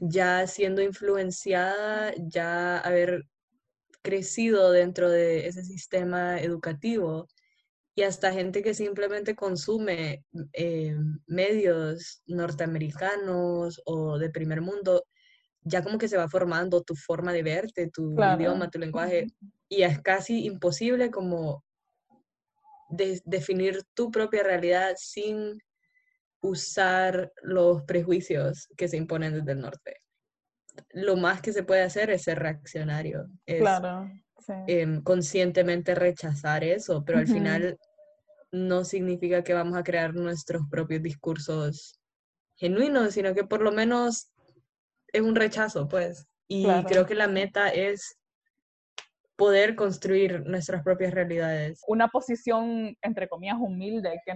ya 0.00 0.46
siendo 0.46 0.82
influenciada, 0.82 2.12
ya 2.18 2.78
haber 2.78 3.24
crecido 4.06 4.70
dentro 4.70 5.10
de 5.10 5.48
ese 5.48 5.64
sistema 5.64 6.40
educativo 6.40 7.26
y 7.96 8.02
hasta 8.02 8.32
gente 8.32 8.62
que 8.62 8.72
simplemente 8.72 9.34
consume 9.34 10.24
eh, 10.52 10.94
medios 11.26 12.22
norteamericanos 12.26 13.82
o 13.84 14.16
de 14.16 14.30
primer 14.30 14.60
mundo, 14.60 15.02
ya 15.62 15.82
como 15.82 15.98
que 15.98 16.06
se 16.06 16.16
va 16.16 16.28
formando 16.28 16.82
tu 16.82 16.94
forma 16.94 17.32
de 17.32 17.42
verte, 17.42 17.90
tu 17.90 18.14
idioma, 18.36 18.70
tu 18.70 18.78
lenguaje, 18.78 19.26
y 19.68 19.82
es 19.82 20.00
casi 20.02 20.44
imposible 20.44 21.10
como 21.10 21.64
definir 23.24 23.82
tu 23.92 24.12
propia 24.12 24.44
realidad 24.44 24.94
sin 24.96 25.58
usar 26.42 27.32
los 27.42 27.82
prejuicios 27.82 28.68
que 28.76 28.86
se 28.86 28.98
imponen 28.98 29.34
desde 29.34 29.50
el 29.50 29.60
norte 29.62 30.05
lo 30.92 31.16
más 31.16 31.40
que 31.40 31.52
se 31.52 31.62
puede 31.62 31.82
hacer 31.82 32.10
es 32.10 32.22
ser 32.22 32.38
reaccionario. 32.38 33.28
Es, 33.46 33.60
claro. 33.60 34.10
Em, 34.66 35.02
conscientemente 35.02 35.94
rechazar 35.94 36.62
eso, 36.62 37.04
pero 37.04 37.18
al 37.18 37.26
final 37.26 37.78
no 38.52 38.84
significa 38.84 39.42
que 39.42 39.54
vamos 39.54 39.76
a 39.76 39.82
crear 39.82 40.14
nuestros 40.14 40.62
propios 40.70 41.02
discursos 41.02 41.98
genuinos, 42.56 43.14
sino 43.14 43.34
que 43.34 43.44
por 43.44 43.60
lo 43.60 43.72
menos 43.72 44.30
es 45.12 45.20
un 45.20 45.34
rechazo, 45.34 45.88
pues. 45.88 46.28
Y 46.48 46.66
creo 46.84 47.06
que 47.06 47.16
la 47.16 47.26
meta 47.26 47.70
es 47.70 48.18
poder 49.36 49.74
construir 49.74 50.44
nuestras 50.46 50.82
propias 50.82 51.12
realidades. 51.12 51.82
Una 51.86 52.08
posición, 52.08 52.96
entre 53.02 53.28
comillas, 53.28 53.56
humilde 53.58 54.20
que 54.24 54.34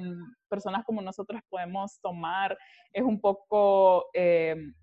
personas 0.48 0.84
como 0.84 1.00
nosotros 1.00 1.40
podemos 1.48 1.98
tomar 2.00 2.56
es 2.92 3.02
un 3.02 3.20
poco 3.20 4.06
em, 4.12 4.74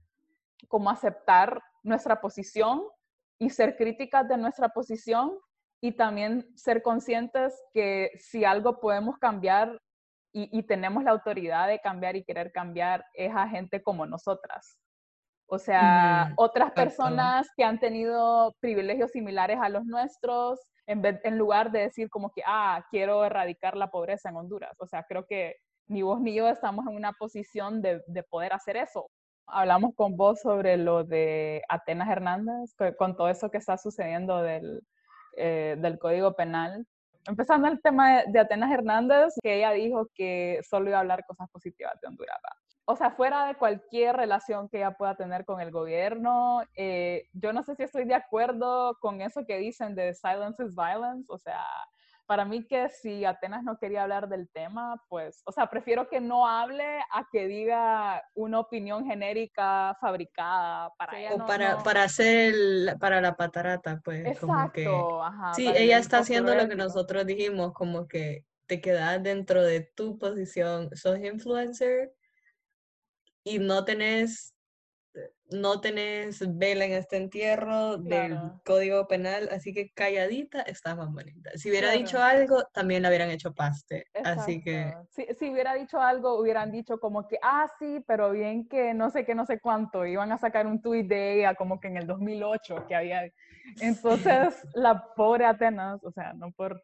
como 0.68 0.90
aceptar 0.90 1.62
nuestra 1.84 2.20
posición 2.22 2.84
y 3.40 3.50
ser 3.50 3.76
críticas 3.78 4.28
de 4.28 4.38
nuestra 4.38 4.70
posición 4.70 5.38
y 5.82 5.92
también 5.94 6.46
ser 6.56 6.82
conscientes 6.82 7.60
que 7.74 8.12
si 8.18 8.46
algo 8.46 8.80
podemos 8.80 9.18
cambiar 9.18 9.80
y, 10.34 10.62
tenemos 10.64 11.04
la 11.04 11.12
autoridad 11.12 11.68
de 11.68 11.80
cambiar 11.80 12.16
y 12.16 12.24
querer 12.24 12.52
cambiar 12.52 13.04
es 13.16 13.34
a 13.36 13.48
gente 13.48 13.82
como 13.82 14.06
nosotras. 14.06 14.78
O 15.48 15.58
sea, 15.58 16.32
otras 16.36 16.74
personas 16.74 17.48
que 17.56 17.64
han 17.64 17.80
tenido 17.80 18.54
privilegios 18.60 19.10
similares 19.12 19.58
a 19.60 19.70
los 19.70 19.84
nuestros, 19.86 20.60
en, 20.86 21.02
en 21.24 21.38
lugar 21.40 21.72
de 21.72 21.80
decir 21.80 22.10
como 22.12 22.32
que, 22.32 22.44
ah, 22.46 22.86
quiero 22.92 23.26
erradicar 23.26 23.76
la 23.76 23.90
pobreza 23.90 24.30
en 24.30 24.36
Honduras. 24.36 24.76
O 24.80 24.86
sea, 24.86 25.06
creo 25.10 25.26
que 25.26 25.56
ni 25.88 26.04
vos 26.04 26.22
ni 26.22 26.36
yo 26.36 26.48
estamos 26.50 26.86
en 26.86 26.96
una 26.96 27.14
posición 27.14 27.82
de, 27.82 28.04
de 28.06 28.22
poder 28.22 28.54
hacer 28.54 28.78
eso 28.78 29.10
hablamos 29.48 29.96
con 29.96 30.18
vos 30.18 30.42
sobre 30.42 30.78
lo 30.78 31.04
de 31.04 31.64
Atenas 31.70 32.10
Hernández, 32.10 32.76
con 32.98 33.16
todo 33.16 33.30
eso 33.30 33.50
que 33.50 33.58
está 33.58 33.78
sucediendo 33.78 34.42
del, 34.42 34.82
eh, 35.36 35.76
del 35.80 36.00
Código 36.00 36.34
Penal. 36.36 36.86
Empezando 37.28 37.68
el 37.68 37.82
tema 37.82 38.24
de, 38.24 38.40
Atenas 38.40 38.72
Hernández, 38.72 39.34
que 39.42 39.58
ella 39.58 39.72
dijo 39.72 40.08
que 40.16 40.62
solo 40.68 40.90
iba 40.90 40.98
a 40.98 41.02
hablar 41.02 41.26
cosas 41.26 41.50
positivas 41.52 41.94
de 42.02 42.08
Honduras. 42.08 42.38
O 42.86 42.96
sea, 42.96 43.12
fuera 43.12 43.48
de 43.48 43.56
cualquier 43.56 44.16
relación 44.16 44.70
que 44.70 44.78
ella 44.78 44.92
pueda 44.92 45.16
tener 45.16 45.44
con 45.44 45.60
el 45.60 45.72
gobierno, 45.72 46.62
eh, 46.76 47.28
yo 47.34 47.52
no 47.52 47.64
sé 47.64 47.76
si 47.76 47.84
estoy 47.84 48.06
de 48.06 48.16
acuerdo 48.16 48.96
con 49.02 49.22
eso 49.22 49.46
que 49.46 49.58
dicen 49.58 49.94
de 49.94 50.14
silence 50.14 50.64
is 50.64 50.74
violence, 50.74 51.26
o 51.28 51.38
sea, 51.38 51.66
para 52.28 52.44
mí 52.44 52.68
que 52.68 52.90
si 52.90 53.24
Atenas 53.24 53.64
no 53.64 53.80
quería 53.80 54.04
hablar 54.04 54.28
del 54.28 54.50
tema, 54.50 55.02
pues, 55.08 55.42
o 55.46 55.52
sea, 55.52 55.68
prefiero 55.68 56.10
que 56.10 56.20
no 56.20 56.46
hable 56.46 57.00
a 57.12 57.26
que 57.32 57.48
diga 57.48 58.22
una 58.36 58.60
opinión 58.60 59.06
genérica 59.06 59.98
fabricada 60.02 60.94
para 60.98 61.20
ella. 61.20 61.36
O 61.36 61.46
para, 61.46 61.78
para 61.80 62.04
hacer, 62.04 62.54
para 63.00 63.22
la 63.22 63.36
patarata, 63.36 64.02
pues. 64.04 64.28
Exacto, 64.28 65.24
ajá. 65.24 65.54
Sí, 65.54 65.72
ella 65.74 65.98
está 65.98 66.20
haciendo 66.20 66.54
lo 66.54 66.68
que 66.68 66.76
nosotros 66.76 67.26
dijimos, 67.26 67.74
como 67.74 68.08
que 68.08 68.46
te 68.66 68.82
quedas 68.82 69.24
dentro 69.24 69.64
de 69.64 69.80
tu 69.80 70.20
posición, 70.20 70.90
sos 70.96 71.20
influencer 71.20 72.14
y 73.46 73.60
no 73.60 73.86
tenés 73.86 74.54
no 75.50 75.80
tenés 75.80 76.42
vela 76.58 76.86
en 76.86 76.94
este 76.94 77.18
entierro 77.18 77.98
del 77.98 78.38
código 78.66 79.08
penal, 79.08 79.48
así 79.52 79.74
que 79.74 79.92
calladita 79.94 80.62
está 80.62 80.96
más 80.96 81.12
bonita. 81.12 81.52
Si 81.56 81.70
hubiera 81.70 81.92
dicho 81.92 82.22
algo, 82.22 82.64
también 82.74 83.04
la 83.04 83.10
hubieran 83.10 83.30
hecho 83.30 83.54
paste. 83.54 84.08
Así 84.24 84.62
que. 84.62 84.94
Si, 85.10 85.26
si, 85.40 85.50
hubiera 85.50 85.74
dicho 85.76 86.02
algo, 86.02 86.38
hubieran 86.40 86.72
dicho 86.72 87.00
como 87.00 87.28
que, 87.28 87.38
ah, 87.42 87.68
sí, 87.80 88.04
pero 88.06 88.32
bien 88.32 88.68
que 88.68 88.94
no 88.94 89.10
sé 89.10 89.26
qué, 89.26 89.36
no 89.36 89.46
sé 89.46 89.60
cuánto. 89.60 90.06
Iban 90.06 90.32
a 90.32 90.38
sacar 90.38 90.68
un 90.68 90.82
tuit 90.82 91.08
de 91.08 91.40
ella 91.40 91.56
como 91.56 91.80
que 91.80 91.88
en 91.88 91.98
el 91.98 92.08
2008 92.08 92.86
que 92.88 92.96
había. 92.96 93.32
Entonces, 93.80 94.66
la 94.74 95.14
pobre 95.16 95.46
Atenas, 95.46 96.04
o 96.04 96.12
sea, 96.12 96.34
no 96.34 96.52
por 96.52 96.82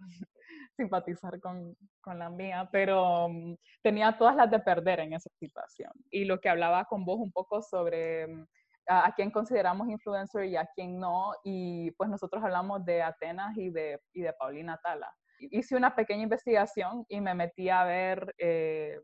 simpatizar 0.76 1.40
con, 1.40 1.76
con 2.02 2.20
la 2.20 2.30
mía, 2.30 2.70
pero 2.72 3.30
mm, 3.30 3.56
tenía 3.82 4.18
todas 4.18 4.36
las 4.36 4.50
de 4.50 4.60
perder 4.60 5.02
en 5.02 5.14
esa 5.14 5.30
situación. 5.40 5.92
Y 6.10 6.26
lo 6.26 6.40
que 6.40 6.50
hablaba 6.50 6.86
con 6.86 7.06
vos 7.06 7.20
un 7.20 7.32
poco 7.32 7.62
sobre 7.62 8.28
mm, 8.28 8.46
a, 8.88 9.14
quién 9.16 9.32
consideramos 9.32 9.88
influencer 9.90 10.46
y 10.46 10.56
a 10.56 10.68
quién 10.76 11.00
no, 11.00 11.34
y 11.44 11.92
pues 11.92 12.10
nosotros 12.10 12.44
hablamos 12.44 12.84
de 12.86 13.02
Atenas 13.02 13.56
y 13.58 13.70
de, 13.70 14.00
y 14.14 14.22
de 14.22 14.34
Paulina 14.34 14.80
Tala. 14.84 15.14
Hice 15.40 15.76
una 15.76 15.96
pequeña 15.96 16.24
investigación 16.24 17.06
y 17.10 17.20
me 17.22 17.34
metí 17.34 17.70
a 17.70 17.84
ver, 17.84 18.34
eh, 18.38 19.00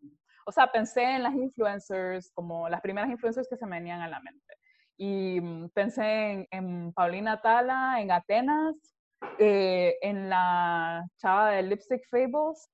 o 0.46 0.52
sea, 0.52 0.72
pensé 0.72 1.04
en 1.04 1.24
las 1.24 1.34
influencers 1.34 2.32
como 2.34 2.70
las 2.70 2.82
primeras 2.82 3.10
influencers 3.10 3.48
que 3.50 3.58
se 3.58 3.66
me 3.66 3.78
venían 3.78 4.02
a 4.02 4.08
la 4.08 4.20
mente. 4.22 4.56
Y 4.98 5.40
mm, 5.42 5.70
pensé 5.70 6.32
en, 6.32 6.48
en 6.52 6.94
Paulina 6.94 7.42
Tala, 7.42 8.02
en 8.02 8.12
Atenas, 8.12 8.99
eh, 9.38 9.98
en 10.02 10.30
la 10.30 11.06
chava 11.18 11.52
de 11.52 11.64
Lipstick 11.64 12.08
Fables 12.10 12.70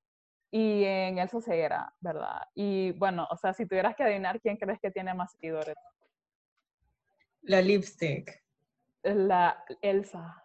y 0.52 0.84
en 0.84 1.18
Elsa 1.18 1.42
Ceguera, 1.42 1.94
¿verdad? 2.00 2.42
Y 2.54 2.92
bueno, 2.94 3.28
o 3.30 3.38
sea, 3.38 3.54
si 3.54 3.66
tuvieras 3.66 3.96
que 3.96 4.04
adivinar 4.04 4.40
quién 4.40 4.58
crees 4.58 4.80
que 4.80 4.92
tiene 4.92 5.14
más 5.14 5.32
seguidores. 5.34 5.76
La 7.42 7.62
Lipstick. 7.62 8.44
La 9.04 9.64
Elsa. 9.82 10.42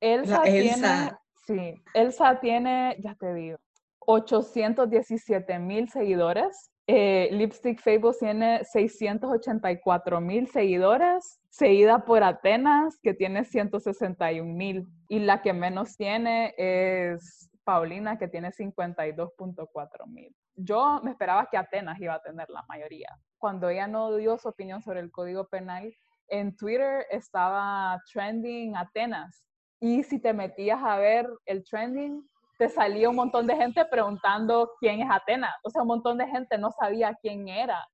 Elsa, 0.00 0.42
tiene, 0.42 1.12
sí, 1.46 1.82
Elsa 1.94 2.38
tiene, 2.38 2.96
ya 3.00 3.14
te 3.14 3.32
digo, 3.32 3.58
817 4.00 5.58
mil 5.58 5.88
seguidores. 5.88 6.70
Eh, 6.88 7.28
Lipstick 7.32 7.80
Fables 7.80 8.18
tiene 8.18 8.62
684 8.64 10.20
mil 10.20 10.46
seguidores 10.48 11.40
seguida 11.50 12.04
por 12.04 12.22
Atenas, 12.22 12.98
que 13.02 13.14
tiene 13.14 13.44
161 13.44 14.52
mil, 14.52 14.86
y 15.08 15.18
la 15.20 15.42
que 15.42 15.52
menos 15.52 15.96
tiene 15.96 16.54
es 16.56 17.50
Paulina, 17.64 18.18
que 18.18 18.28
tiene 18.28 18.52
52.4 18.52 20.06
mil. 20.06 20.36
Yo 20.54 21.00
me 21.02 21.10
esperaba 21.10 21.48
que 21.50 21.56
Atenas 21.56 21.98
iba 21.98 22.14
a 22.14 22.22
tener 22.22 22.48
la 22.50 22.62
mayoría. 22.68 23.08
Cuando 23.38 23.68
ella 23.68 23.88
no 23.88 24.14
dio 24.14 24.38
su 24.38 24.48
opinión 24.48 24.82
sobre 24.82 25.00
el 25.00 25.10
código 25.10 25.48
penal, 25.48 25.92
en 26.28 26.56
Twitter 26.56 27.06
estaba 27.10 28.00
trending 28.12 28.76
Atenas. 28.76 29.44
Y 29.80 30.02
si 30.04 30.20
te 30.20 30.32
metías 30.32 30.80
a 30.82 30.98
ver 30.98 31.26
el 31.46 31.64
trending, 31.64 32.22
te 32.58 32.68
salía 32.68 33.08
un 33.08 33.16
montón 33.16 33.46
de 33.46 33.56
gente 33.56 33.84
preguntando 33.84 34.72
quién 34.80 35.00
es 35.00 35.08
Atenas. 35.10 35.54
O 35.62 35.70
sea, 35.70 35.82
un 35.82 35.88
montón 35.88 36.18
de 36.18 36.26
gente 36.26 36.58
no 36.58 36.70
sabía 36.72 37.16
quién 37.20 37.48
era. 37.48 37.86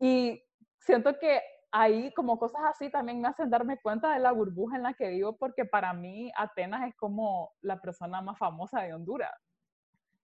Y 0.00 0.42
siento 0.80 1.18
que 1.18 1.40
ahí 1.72 2.12
como 2.14 2.38
cosas 2.38 2.62
así 2.70 2.90
también 2.90 3.20
me 3.20 3.28
hacen 3.28 3.50
darme 3.50 3.78
cuenta 3.82 4.12
de 4.14 4.20
la 4.20 4.32
burbuja 4.32 4.76
en 4.76 4.84
la 4.84 4.94
que 4.94 5.08
vivo 5.08 5.36
porque 5.36 5.64
para 5.64 5.92
mí 5.92 6.30
Atenas 6.36 6.88
es 6.88 6.94
como 6.96 7.52
la 7.60 7.80
persona 7.80 8.22
más 8.22 8.38
famosa 8.38 8.82
de 8.82 8.94
Honduras. 8.94 9.32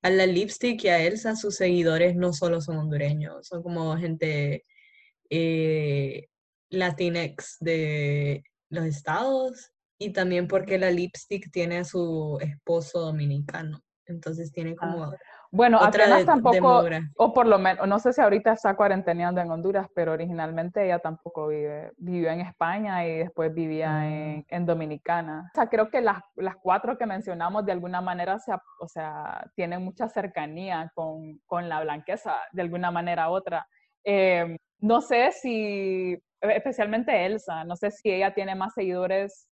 A 0.02 0.10
la 0.10 0.26
Lipstick 0.26 0.82
y 0.84 0.88
a 0.88 1.00
Elsa 1.00 1.36
sus 1.36 1.56
seguidores 1.56 2.16
no 2.16 2.32
solo 2.32 2.60
son 2.60 2.78
hondureños, 2.78 3.46
son 3.46 3.62
como 3.62 3.96
gente 3.96 4.64
eh, 5.30 6.28
latinex 6.70 7.58
de 7.60 8.42
los 8.70 8.84
estados 8.86 9.71
y 10.04 10.12
también 10.12 10.48
porque 10.48 10.78
la 10.78 10.90
Lipstick 10.90 11.50
tiene 11.50 11.78
a 11.78 11.84
su 11.84 12.38
esposo 12.40 13.00
dominicano, 13.00 13.80
entonces 14.06 14.52
tiene 14.52 14.74
como... 14.76 15.04
Ah, 15.04 15.16
bueno, 15.54 15.82
Atenas 15.82 16.24
tampoco, 16.24 16.82
o 17.18 17.34
por 17.34 17.46
lo 17.46 17.58
menos, 17.58 17.86
no 17.86 17.98
sé 17.98 18.14
si 18.14 18.22
ahorita 18.22 18.52
está 18.52 18.74
cuarenteneando 18.74 19.42
en 19.42 19.50
Honduras, 19.50 19.86
pero 19.94 20.12
originalmente 20.12 20.82
ella 20.82 20.98
tampoco 20.98 21.48
vive, 21.48 21.92
vivió 21.98 22.30
en 22.30 22.40
España 22.40 23.06
y 23.06 23.18
después 23.18 23.52
vivía 23.52 23.98
ah. 23.98 24.06
en, 24.08 24.46
en, 24.48 24.64
Dominicana. 24.64 25.50
O 25.52 25.54
sea, 25.54 25.68
creo 25.68 25.90
que 25.90 26.00
las, 26.00 26.22
las, 26.36 26.56
cuatro 26.56 26.96
que 26.96 27.04
mencionamos 27.04 27.66
de 27.66 27.72
alguna 27.72 28.00
manera, 28.00 28.38
se, 28.38 28.52
o 28.80 28.88
sea, 28.88 29.44
tienen 29.54 29.84
mucha 29.84 30.08
cercanía 30.08 30.90
con, 30.94 31.38
con, 31.44 31.68
la 31.68 31.82
blanqueza, 31.82 32.34
de 32.52 32.62
alguna 32.62 32.90
manera 32.90 33.28
u 33.28 33.34
otra. 33.34 33.66
Em, 34.04 34.56
no 34.78 35.02
sé 35.02 35.32
si, 35.32 36.18
especialmente 36.40 37.26
Elsa, 37.26 37.62
no 37.64 37.76
sé 37.76 37.90
si 37.90 38.10
ella 38.10 38.32
tiene 38.32 38.54
más 38.54 38.72
seguidores 38.72 39.48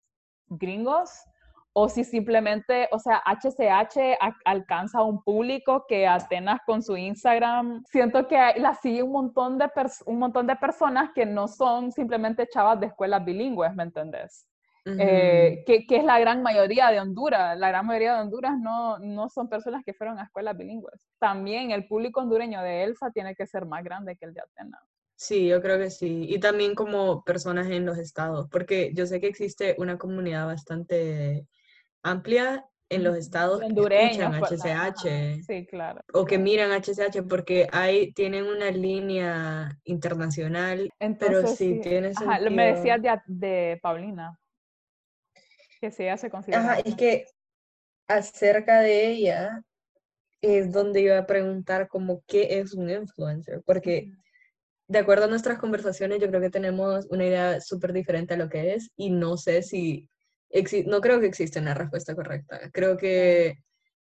gringos 0.50 1.26
o 1.74 1.88
si 1.88 2.04
simplemente, 2.04 2.90
o 2.92 3.00
sea, 3.00 3.22
HCH 3.26 4.18
alcanza 4.44 5.04
un 5.04 5.24
público 5.24 5.86
que 5.88 6.08
Atenas 6.08 6.60
con 6.66 6.82
su 6.82 6.98
Instagram, 6.98 7.84
siento 7.86 8.28
que 8.28 8.36
la 8.58 8.74
sigue 8.74 9.04
un 9.04 9.12
montón 9.12 9.58
de, 9.58 9.70
un 10.06 10.20
montón 10.20 10.48
de 10.48 10.56
personas 10.56 11.12
que 11.14 11.26
no 11.26 11.48
son 11.48 11.92
simplemente 11.92 12.48
chavas 12.48 12.80
de 12.80 12.88
escuelas 12.88 13.24
bilingües, 13.24 13.74
¿me 13.76 13.84
entendés? 13.84 14.46
Eh, 14.86 15.64
que, 15.68 15.86
que, 15.86 15.98
es 15.98 16.04
la 16.04 16.18
gran 16.18 16.42
mayoría 16.42 16.90
de 16.90 17.00
Honduras. 17.00 17.58
La 17.60 17.70
gran 17.70 17.86
mayoría 17.86 18.16
de 18.16 18.22
Honduras 18.22 18.58
no, 18.58 18.98
no 18.98 19.30
son 19.30 19.48
personas 19.48 19.84
que 19.86 19.94
fueron 19.94 20.18
a 20.18 20.24
escuelas 20.24 20.58
bilingües. 20.58 21.06
También 21.20 21.70
el 21.70 21.88
público 21.88 22.22
hondureño 22.22 22.62
de 22.64 22.84
Elsa 22.86 23.12
tiene 23.12 23.36
que 23.36 23.46
ser 23.46 23.68
más 23.68 23.84
grande 23.84 24.16
que 24.16 24.26
el 24.26 24.34
de 24.34 24.42
Atenas. 24.42 24.82
Sí, 25.20 25.50
yo 25.50 25.62
creo 25.62 25.78
que 25.78 25.90
sí. 25.90 26.26
Y 26.30 26.40
también 26.40 26.76
como 26.76 27.26
personas 27.26 27.68
en 27.68 27.86
los 27.86 27.98
estados, 27.98 28.48
porque 28.50 28.92
yo 28.94 29.06
sé 29.06 29.20
que 29.20 29.28
existe 29.28 29.76
una 29.78 29.98
comunidad 29.98 30.46
bastante 30.46 31.46
amplia 32.02 32.66
en 32.88 33.04
los 33.04 33.18
estados 33.18 33.60
que 33.60 33.68
escuchan 33.68 34.34
HCH. 34.34 35.02
Pues, 35.02 35.46
sí, 35.46 35.68
claro. 35.68 36.00
O 36.14 36.24
que 36.24 36.38
miran 36.38 36.72
HCH 36.72 37.28
porque 37.28 37.68
hay, 37.74 38.14
tienen 38.14 38.46
una 38.46 38.72
línea 38.72 39.78
internacional, 39.84 40.90
pero 41.20 41.46
sí, 41.48 41.82
tiene 41.84 42.14
sentido. 42.14 42.52
me 42.52 42.76
decías 42.76 43.02
de, 43.02 43.20
de, 43.28 43.80
Paulina, 43.82 44.40
que 45.82 45.92
sí, 45.92 46.04
ella 46.04 46.16
se 46.16 46.30
considera... 46.30 46.62
Ajá, 46.62 46.80
es 46.80 46.96
que 46.96 47.26
acerca 48.08 48.80
de 48.80 49.08
ella 49.08 49.64
es 50.42 50.72
donde 50.72 51.02
iba 51.02 51.18
a 51.18 51.26
preguntar 51.26 51.90
como 51.90 52.24
qué 52.26 52.60
es 52.60 52.74
un 52.74 52.90
influencer, 52.90 53.62
porque 53.66 54.14
de 54.90 54.98
acuerdo 54.98 55.26
a 55.26 55.28
nuestras 55.28 55.60
conversaciones 55.60 56.20
yo 56.20 56.28
creo 56.28 56.42
que 56.42 56.50
tenemos 56.50 57.06
una 57.12 57.26
idea 57.26 57.62
súper 57.62 57.94
diferente 57.94 58.34
a 58.34 58.38
lo 58.38 58.50
que 58.50 58.74
es 58.74 58.92
y 58.98 59.12
no 59.12 59.38
sé 59.38 59.62
si 59.62 60.10
no 60.88 61.00
creo 61.00 61.20
que 61.20 61.28
exista 61.28 61.60
una 61.60 61.76
respuesta 61.76 62.16
correcta. 62.16 62.72
Creo 62.74 62.98
que 62.98 63.60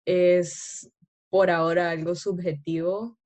es 0.05 0.89
por 1.29 1.51
ahora 1.51 1.91
algo 1.91 2.15
subjetivo 2.15 3.19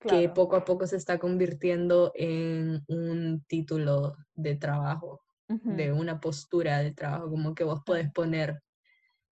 que 0.00 0.28
poco 0.28 0.56
a 0.56 0.64
poco 0.64 0.86
se 0.88 0.96
está 0.96 1.18
convirtiendo 1.18 2.10
en 2.16 2.82
un 2.88 3.44
título 3.46 4.16
de 4.34 4.56
trabajo, 4.56 5.22
de 5.46 5.92
una 5.92 6.20
postura 6.20 6.80
de 6.80 6.92
trabajo, 6.92 7.30
como 7.30 7.54
que 7.54 7.62
vos 7.62 7.82
podés 7.86 8.10
poner 8.12 8.60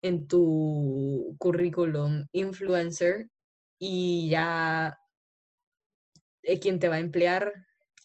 en 0.01 0.27
tu 0.27 1.35
currículum 1.37 2.25
influencer 2.31 3.29
y 3.77 4.29
ya 4.29 4.97
eh, 6.43 6.59
quien 6.59 6.79
te 6.79 6.89
va 6.89 6.95
a 6.95 6.99
emplear, 6.99 7.53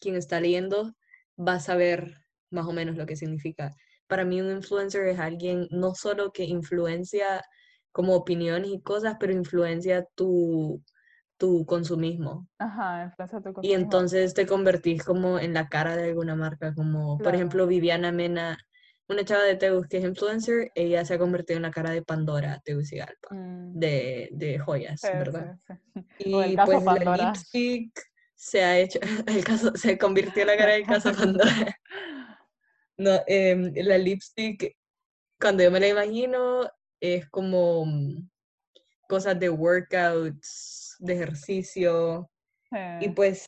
quien 0.00 0.16
está 0.16 0.40
leyendo, 0.40 0.94
va 1.38 1.54
a 1.54 1.60
saber 1.60 2.14
más 2.50 2.66
o 2.66 2.72
menos 2.72 2.96
lo 2.96 3.06
que 3.06 3.16
significa 3.16 3.74
para 4.06 4.24
mí 4.24 4.40
un 4.40 4.50
influencer 4.50 5.06
es 5.06 5.18
alguien 5.18 5.66
no 5.70 5.94
solo 5.94 6.32
que 6.32 6.44
influencia 6.44 7.42
como 7.92 8.14
opiniones 8.14 8.70
y 8.70 8.82
cosas, 8.82 9.16
pero 9.20 9.32
influencia 9.32 10.06
tu, 10.14 10.82
tu 11.36 11.64
consumismo. 11.64 12.48
Ajá, 12.58 13.04
influencia 13.04 13.38
tu 13.38 13.52
consumismo. 13.52 13.72
Y 13.72 13.82
entonces 13.82 14.34
te 14.34 14.46
convertís 14.46 15.04
como 15.04 15.38
en 15.38 15.54
la 15.54 15.68
cara 15.68 15.96
de 15.96 16.10
alguna 16.10 16.34
marca, 16.34 16.74
como 16.74 17.18
por 17.18 17.34
ejemplo 17.34 17.66
Viviana 17.66 18.12
Mena, 18.12 18.58
una 19.08 19.24
chava 19.24 19.42
de 19.42 19.56
Tegus 19.56 19.86
que 19.86 19.98
es 19.98 20.04
influencer, 20.04 20.70
ella 20.74 21.04
se 21.04 21.14
ha 21.14 21.18
convertido 21.18 21.58
en 21.58 21.62
la 21.62 21.70
cara 21.70 21.90
de 21.90 22.02
Pandora 22.02 22.60
Tegucigalpa, 22.64 23.34
mm. 23.34 23.78
de, 23.78 24.28
de 24.32 24.58
joyas, 24.58 25.00
¿verdad? 25.02 25.58
Y 26.18 26.56
pues 26.56 26.84
la 26.84 27.16
lipstick 27.16 27.92
se 28.44 28.62
ha 28.62 28.78
hecho, 28.78 28.98
el 29.26 29.42
caso, 29.42 29.74
se 29.74 29.96
convirtió 29.96 30.42
en 30.42 30.48
la 30.48 30.56
cara 30.58 30.72
del 30.72 30.86
caso 30.86 31.12
Pandora. 31.12 31.78
No, 32.96 33.10
em, 33.26 33.72
la 33.74 33.98
lipstick, 33.98 34.76
cuando 35.40 35.64
yo 35.64 35.70
me 35.72 35.80
la 35.80 35.88
imagino, 35.88 36.70
es 37.00 37.28
como 37.28 37.84
mm, 37.86 38.28
cosas 39.08 39.36
de 39.40 39.50
workouts, 39.50 40.94
de 41.00 41.14
ejercicio. 41.14 42.30
Y 43.00 43.08
pues 43.08 43.46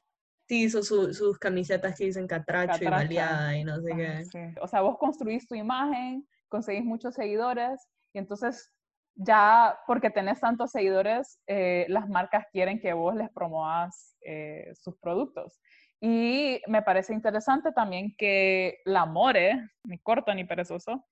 sí, 0.48 0.64
hizo 0.64 0.82
sus 0.82 1.38
camisetas 1.38 1.96
que 1.96 2.06
dicen 2.06 2.26
catracho, 2.26 2.82
y 2.82 2.88
baleada 2.88 3.56
y 3.56 3.62
no 3.62 3.80
sé 3.80 3.92
qué. 3.94 4.54
O 4.60 4.66
sea, 4.66 4.80
vos 4.80 4.98
construís 4.98 5.46
tu 5.46 5.54
imagen, 5.54 6.26
conseguís 6.48 6.84
muchos 6.84 7.14
seguidores 7.14 7.86
y 8.14 8.18
entonces 8.18 8.72
ya 9.16 9.78
porque 9.86 10.10
tenés 10.10 10.40
tantos 10.40 10.70
seguidores, 10.70 11.40
eh, 11.46 11.86
las 11.88 12.08
marcas 12.08 12.46
quieren 12.52 12.78
que 12.80 12.92
vos 12.92 13.16
les 13.16 13.30
promuevas 13.30 14.16
eh, 14.20 14.70
sus 14.74 14.96
productos. 14.98 15.58
Y 16.00 16.60
me 16.66 16.82
parece 16.82 17.14
interesante 17.14 17.72
también 17.72 18.14
que 18.18 18.78
la 18.84 19.06
More, 19.06 19.68
ni 19.84 19.98
corto 19.98 20.34
ni 20.34 20.44
perezoso, 20.44 21.06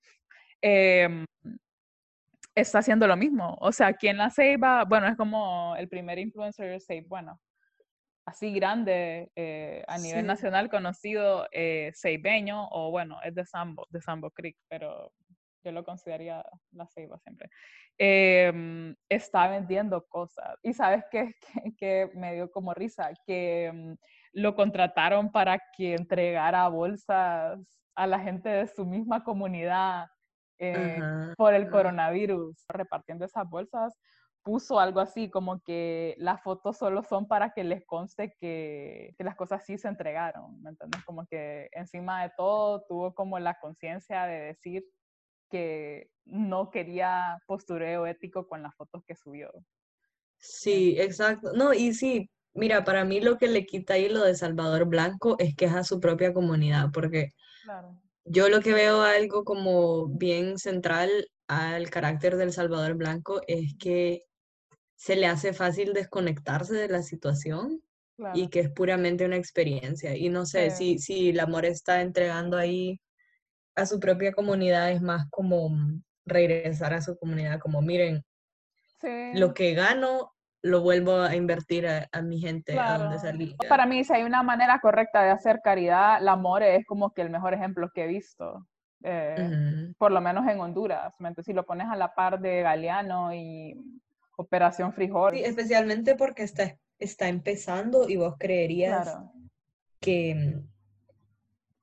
em, 0.61 1.25
está 2.53 2.79
haciendo 2.79 3.07
lo 3.07 3.17
mismo. 3.17 3.57
O 3.59 3.71
sea, 3.71 3.93
quien 3.93 4.17
la 4.17 4.29
Ceiba, 4.29 4.85
bueno, 4.85 5.07
es 5.07 5.17
como 5.17 5.75
el 5.75 5.89
primer 5.89 6.19
influencer 6.19 6.79
Save, 6.79 7.05
bueno, 7.07 7.39
así 8.25 8.53
grande 8.53 9.31
eh, 9.35 9.83
a 9.87 9.97
nivel 9.97 10.25
nacional 10.25 10.69
conocido, 10.69 11.47
eh, 11.51 11.91
Seibeño, 11.93 12.67
o 12.71 12.91
bueno, 12.91 13.19
es 13.23 13.35
de 13.35 13.45
Sambo, 13.45 13.85
de 13.89 14.01
Sambo 14.01 14.31
Creek, 14.31 14.57
pero 14.69 15.11
yo 15.65 15.71
lo 15.71 15.83
consideraría 15.83 16.45
la 16.71 16.85
Ceiba 16.87 17.17
siempre, 17.19 17.49
em, 17.97 18.95
está 19.09 19.47
vendiendo 19.47 20.05
cosas. 20.07 20.57
Y 20.63 20.73
sabes 20.73 21.03
qué, 21.11 21.33
que, 21.77 22.11
me 22.13 22.35
dio 22.35 22.51
como 22.51 22.73
risa, 22.73 23.09
que 23.25 23.65
em, 23.65 23.97
lo 24.33 24.55
contrataron 24.55 25.31
para 25.31 25.59
que 25.75 25.95
entregara 25.95 26.67
bolsas 26.69 27.59
a 27.95 28.07
la 28.07 28.19
gente 28.19 28.49
de 28.49 28.67
su 28.67 28.85
misma 28.85 29.23
comunidad 29.23 30.07
eh, 30.59 30.99
por 31.37 31.53
el 31.53 31.69
coronavirus. 31.69 32.63
Repartiendo 32.67 33.25
esas 33.25 33.49
bolsas, 33.49 33.97
puso 34.43 34.79
algo 34.79 34.99
así 34.99 35.29
como 35.29 35.59
que 35.61 36.15
las 36.19 36.41
fotos 36.43 36.77
solo 36.77 37.01
son 37.01 37.27
para 37.27 37.51
que 37.51 37.63
les 37.63 37.83
conste 37.85 38.35
que, 38.39 39.15
que 39.17 39.23
las 39.23 39.35
cosas 39.35 39.65
sí 39.65 39.77
se 39.77 39.87
entregaron, 39.87 40.61
¿me 40.61 40.69
entiendes? 40.69 41.03
Como 41.03 41.25
que 41.25 41.67
encima 41.71 42.21
de 42.21 42.31
todo 42.37 42.83
tuvo 42.87 43.15
como 43.15 43.39
la 43.39 43.55
conciencia 43.55 44.25
de 44.25 44.39
decir 44.41 44.85
que 45.55 46.09
no 46.25 46.69
quería 46.69 47.37
postureo 47.47 48.05
ético 48.07 48.47
con 48.47 48.61
las 48.61 48.75
fotos 48.75 49.03
que 49.07 49.15
subió. 49.15 49.51
Sí, 50.37 50.95
exacto. 50.99 51.53
No, 51.53 51.73
y 51.73 51.93
sí, 51.93 52.29
Mira, 52.55 52.85
para 52.85 53.03
mí 53.03 53.19
lo 53.19 53.37
que 53.37 53.47
le 53.47 53.65
quita 53.65 53.95
ahí 53.95 54.07
lo 54.07 54.23
de 54.23 54.33
Salvador 54.33 54.85
Blanco 54.85 55.35
es 55.39 55.55
que 55.55 55.65
es 55.65 55.73
a 55.73 55.83
su 55.83 55.99
propia 55.99 56.33
comunidad, 56.33 56.89
porque 56.93 57.33
yo 58.23 58.47
lo 58.47 58.61
que 58.61 58.71
veo 58.71 59.01
algo 59.01 59.43
como 59.43 60.07
bien 60.07 60.57
central 60.57 61.09
al 61.47 61.89
carácter 61.89 62.37
del 62.37 62.53
Salvador 62.53 62.93
Blanco 62.93 63.41
es 63.45 63.75
que 63.77 64.23
se 64.95 65.17
le 65.17 65.27
hace 65.27 65.51
fácil 65.51 65.91
desconectarse 65.91 66.75
de 66.75 66.87
la 66.87 67.03
situación 67.03 67.81
y 68.33 68.47
que 68.47 68.61
es 68.61 68.71
puramente 68.71 69.25
una 69.25 69.35
experiencia. 69.35 70.15
Y 70.15 70.29
no 70.29 70.45
sé, 70.45 70.71
si, 70.71 70.97
si 70.97 71.31
el 71.31 71.41
amor 71.41 71.65
está 71.65 72.01
entregando 72.01 72.55
ahí 72.55 73.01
a 73.75 73.85
su 73.85 73.99
propia 73.99 74.31
comunidad, 74.31 74.91
es 74.91 75.01
más 75.01 75.27
como 75.29 75.69
regresar 76.25 76.93
a 76.93 77.01
su 77.01 77.17
comunidad, 77.17 77.59
como 77.59 77.81
miren, 77.81 78.23
lo 79.33 79.53
que 79.53 79.73
gano 79.73 80.31
lo 80.63 80.81
vuelvo 80.81 81.21
a 81.21 81.35
invertir 81.35 81.87
a, 81.87 82.21
mi 82.23 82.39
gente 82.39 82.79
a 82.79 82.97
donde 82.97 83.19
salí. 83.19 83.55
Para 83.69 83.85
mí, 83.85 84.03
si 84.03 84.13
hay 84.13 84.23
una 84.23 84.41
manera 84.41 84.79
correcta 84.79 85.21
de 85.21 85.29
hacer 85.29 85.61
caridad, 85.63 86.19
el 86.19 86.27
amor 86.27 86.63
es 86.63 86.83
como 86.87 87.13
que 87.13 87.21
el 87.21 87.29
mejor 87.29 87.53
ejemplo 87.53 87.91
que 87.93 88.05
he 88.05 88.07
visto. 88.07 88.65
Eh, 89.03 89.93
por 89.99 90.11
lo 90.11 90.19
menos 90.21 90.47
en 90.47 90.59
Honduras. 90.59 91.15
Si 91.45 91.53
lo 91.53 91.67
pones 91.67 91.87
a 91.87 91.95
la 91.95 92.15
par 92.15 92.39
de 92.39 92.63
Galeano 92.63 93.31
y 93.31 93.79
Operación 94.37 94.91
Frijol. 94.91 95.33
Sí, 95.33 95.43
especialmente 95.43 96.15
porque 96.15 96.41
está, 96.41 96.75
está 96.97 97.27
empezando 97.27 98.09
y 98.09 98.15
vos 98.15 98.35
creerías 98.39 99.19
que 99.99 100.33
mm, 100.33 100.74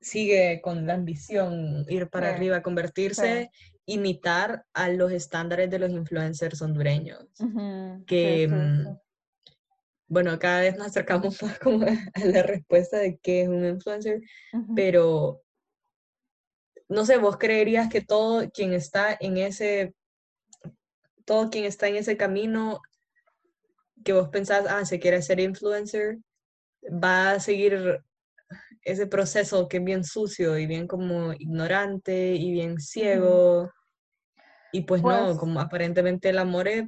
sigue 0.03 0.61
con 0.61 0.85
la 0.85 0.93
ambición 0.93 1.85
ir 1.89 2.09
para 2.09 2.29
arriba, 2.29 2.61
convertirse, 2.61 3.49
imitar 3.85 4.65
a 4.73 4.89
los 4.89 5.11
estándares 5.11 5.69
de 5.69 5.79
los 5.79 5.91
influencers 5.91 6.61
hondureños. 6.61 7.25
Que, 8.05 8.47
mm, 8.47 8.97
bueno, 10.07 10.37
cada 10.37 10.61
vez 10.61 10.77
nos 10.77 10.87
acercamos 10.87 11.41
más 11.43 11.59
como 11.59 11.85
a 11.85 12.25
la 12.25 12.43
respuesta 12.43 12.97
de 12.97 13.17
qué 13.17 13.43
es 13.43 13.47
un 13.47 13.65
influencer, 13.65 14.21
pero 14.75 15.41
no 16.89 17.05
sé, 17.05 17.17
vos 17.17 17.37
creerías 17.37 17.89
que 17.89 18.01
todo 18.01 18.49
quien 18.51 18.73
está 18.73 19.17
en 19.19 19.37
ese 19.37 19.95
todo 21.25 21.49
quien 21.49 21.63
está 21.63 21.87
en 21.87 21.95
ese 21.95 22.17
camino 22.17 22.81
que 24.03 24.11
vos 24.11 24.27
pensás, 24.27 24.65
ah, 24.67 24.83
se 24.85 24.99
quiere 24.99 25.21
ser 25.21 25.39
influencer, 25.39 26.17
va 26.83 27.31
a 27.31 27.39
seguir 27.39 28.03
ese 28.83 29.07
proceso 29.07 29.67
que 29.67 29.77
es 29.77 29.83
bien 29.83 30.03
sucio 30.03 30.57
y 30.57 30.65
bien 30.65 30.87
como 30.87 31.33
ignorante 31.33 32.35
y 32.35 32.51
bien 32.51 32.79
ciego. 32.79 33.71
Y 34.71 34.81
pues, 34.81 35.03
no, 35.03 35.25
pues 35.25 35.37
como 35.37 35.59
aparentemente 35.59 36.29
el 36.29 36.39
amor 36.39 36.67
es, 36.67 36.85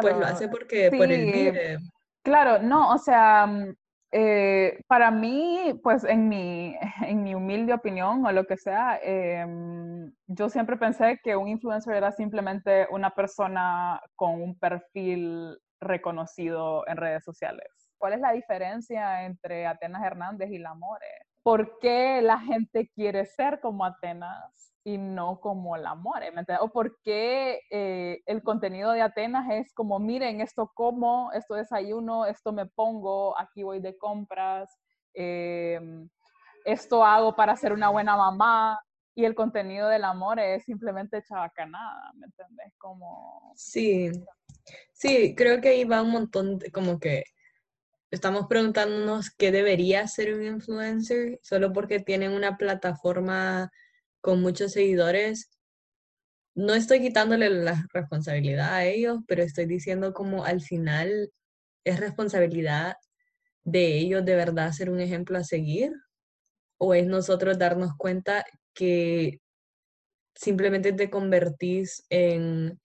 pues 0.00 0.16
lo 0.16 0.26
hace 0.26 0.48
porque 0.48 0.90
por 0.90 1.10
el 1.10 1.32
vive. 1.32 1.78
Claro, 2.22 2.60
no, 2.62 2.92
o 2.92 2.98
sea, 2.98 3.46
mm, 3.46 3.74
eh, 4.12 4.80
para 4.88 5.10
mí, 5.10 5.78
pues 5.82 6.04
en 6.04 6.28
mi, 6.28 6.76
en 7.06 7.22
mi 7.22 7.34
humilde 7.34 7.72
opinión 7.72 8.24
o 8.26 8.32
lo 8.32 8.44
que 8.44 8.56
sea, 8.56 8.98
em, 9.02 10.12
yo 10.26 10.48
siempre 10.48 10.76
pensé 10.76 11.20
que 11.22 11.36
un 11.36 11.48
influencer 11.48 11.94
era 11.94 12.12
simplemente 12.12 12.86
una 12.90 13.10
persona 13.10 14.00
con 14.16 14.42
un 14.42 14.58
perfil 14.58 15.56
reconocido 15.80 16.86
en 16.88 16.96
redes 16.96 17.24
sociales. 17.24 17.89
¿Cuál 18.00 18.14
es 18.14 18.20
la 18.20 18.32
diferencia 18.32 19.26
entre 19.26 19.66
Atenas 19.66 20.02
Hernández 20.02 20.50
y 20.50 20.58
La 20.58 20.72
More? 20.72 21.06
¿Por 21.42 21.78
qué 21.80 22.22
la 22.22 22.38
gente 22.38 22.90
quiere 22.94 23.26
ser 23.26 23.60
como 23.60 23.84
Atenas 23.84 24.72
y 24.82 24.96
no 24.96 25.38
como 25.38 25.76
La 25.76 25.94
More? 25.94 26.32
¿O 26.60 26.70
por 26.70 26.98
qué 27.02 27.60
eh, 27.70 28.22
el 28.24 28.42
contenido 28.42 28.92
de 28.92 29.02
Atenas 29.02 29.50
es 29.50 29.74
como, 29.74 29.98
miren, 29.98 30.40
esto 30.40 30.72
como, 30.74 31.30
esto 31.32 31.56
desayuno, 31.56 32.24
esto 32.24 32.54
me 32.54 32.64
pongo, 32.64 33.38
aquí 33.38 33.62
voy 33.64 33.80
de 33.80 33.98
compras, 33.98 34.74
em, 35.12 36.08
esto 36.64 37.04
hago 37.04 37.36
para 37.36 37.54
ser 37.54 37.74
una 37.74 37.90
buena 37.90 38.16
mamá, 38.16 38.80
y 39.14 39.26
el 39.26 39.34
contenido 39.34 39.88
del 39.88 40.04
amor 40.04 40.40
es 40.40 40.64
simplemente 40.64 41.22
chabacanada, 41.22 42.12
¿me 42.14 42.26
entiendes? 42.26 42.72
Como... 42.78 43.52
Sí, 43.56 44.10
sí, 44.94 45.34
creo 45.34 45.60
que 45.60 45.68
ahí 45.68 45.84
va 45.84 46.00
un 46.00 46.12
montón 46.12 46.58
de 46.58 46.70
como 46.70 46.98
que 46.98 47.24
estamos 48.10 48.46
preguntándonos 48.48 49.30
qué 49.30 49.52
debería 49.52 50.06
ser 50.08 50.34
un 50.34 50.44
influencer 50.44 51.38
solo 51.42 51.72
porque 51.72 52.00
tienen 52.00 52.32
una 52.32 52.56
plataforma 52.56 53.70
con 54.20 54.40
muchos 54.40 54.72
seguidores. 54.72 55.50
No 56.54 56.74
estoy 56.74 57.00
quitándole 57.00 57.48
la 57.50 57.86
responsabilidad 57.92 58.74
a 58.74 58.84
ellos, 58.84 59.20
pero 59.26 59.42
estoy 59.42 59.66
diciendo 59.66 60.12
como 60.12 60.44
al 60.44 60.60
final 60.60 61.32
es 61.84 62.00
responsabilidad 62.00 62.96
de 63.64 63.98
ellos 63.98 64.24
de 64.24 64.34
verdad 64.34 64.72
ser 64.72 64.90
un 64.90 65.00
ejemplo 65.00 65.38
a 65.38 65.44
seguir 65.44 65.92
o 66.78 66.94
es 66.94 67.06
nosotros 67.06 67.58
darnos 67.58 67.92
cuenta 67.96 68.44
que 68.74 69.40
simplemente 70.34 70.92
te 70.92 71.10
convertís 71.10 72.04
en 72.08 72.80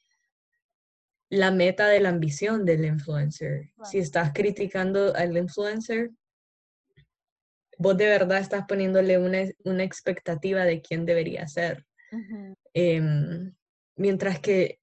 la 1.29 1.51
meta 1.51 1.87
de 1.87 1.99
la 1.99 2.09
ambición 2.09 2.65
del 2.65 2.85
influencer. 2.85 3.71
Si 3.83 3.97
estás 3.97 4.31
criticando 4.33 5.15
al 5.15 5.35
influencer, 5.37 6.11
vos 7.77 7.97
de 7.97 8.05
verdad 8.05 8.39
estás 8.39 8.65
poniéndole 8.67 9.17
una, 9.17 9.83
expectativa 9.83 10.65
de 10.65 10.81
quién 10.81 11.05
debería 11.05 11.47
ser. 11.47 11.85
Em, 12.73 13.53
mientras 13.95 14.39
que 14.39 14.79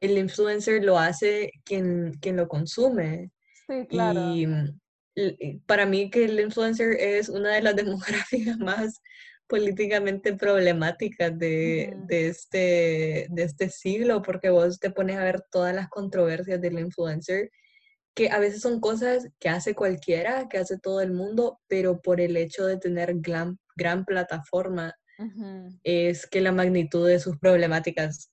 el 0.00 0.18
influencer 0.18 0.82
lo 0.84 0.98
hace 0.98 1.52
quien, 1.64 2.14
quien 2.20 2.36
lo 2.36 2.48
consume. 2.48 3.30
Sí, 3.66 3.86
claro. 3.88 4.34
Y, 4.34 4.48
para 5.66 5.84
mí 5.84 6.08
que 6.08 6.24
el 6.24 6.40
influencer 6.40 6.92
es 6.98 7.28
una 7.28 7.50
de 7.50 7.62
las 7.62 7.76
demográficas 8.32 8.58
más 8.58 9.02
políticamente 9.52 10.34
problemáticas 10.34 11.38
de, 11.38 11.94
de, 12.06 12.28
este, 12.28 13.26
de 13.28 13.42
este 13.42 13.68
siglo, 13.68 14.22
porque 14.22 14.48
vos 14.48 14.80
te 14.80 14.90
pones 14.90 15.18
a 15.18 15.24
ver 15.24 15.42
todas 15.50 15.74
las 15.74 15.90
controversias 15.90 16.58
del 16.58 16.78
influencer, 16.78 17.50
que 18.14 18.30
a 18.30 18.38
veces 18.38 18.62
son 18.62 18.80
cosas 18.80 19.28
que 19.38 19.50
hace 19.50 19.74
cualquiera, 19.74 20.48
que 20.48 20.56
hace 20.56 20.78
todo 20.78 21.02
el 21.02 21.12
mundo, 21.12 21.60
pero 21.68 22.00
por 22.00 22.22
el 22.22 22.38
hecho 22.38 22.64
de 22.64 22.78
tener 22.78 23.12
gran, 23.16 23.58
gran 23.76 24.06
plataforma, 24.06 24.94
es 25.84 26.26
que 26.26 26.40
la 26.40 26.52
magnitud 26.52 27.06
de 27.06 27.20
sus 27.20 27.36
problemáticas 27.38 28.31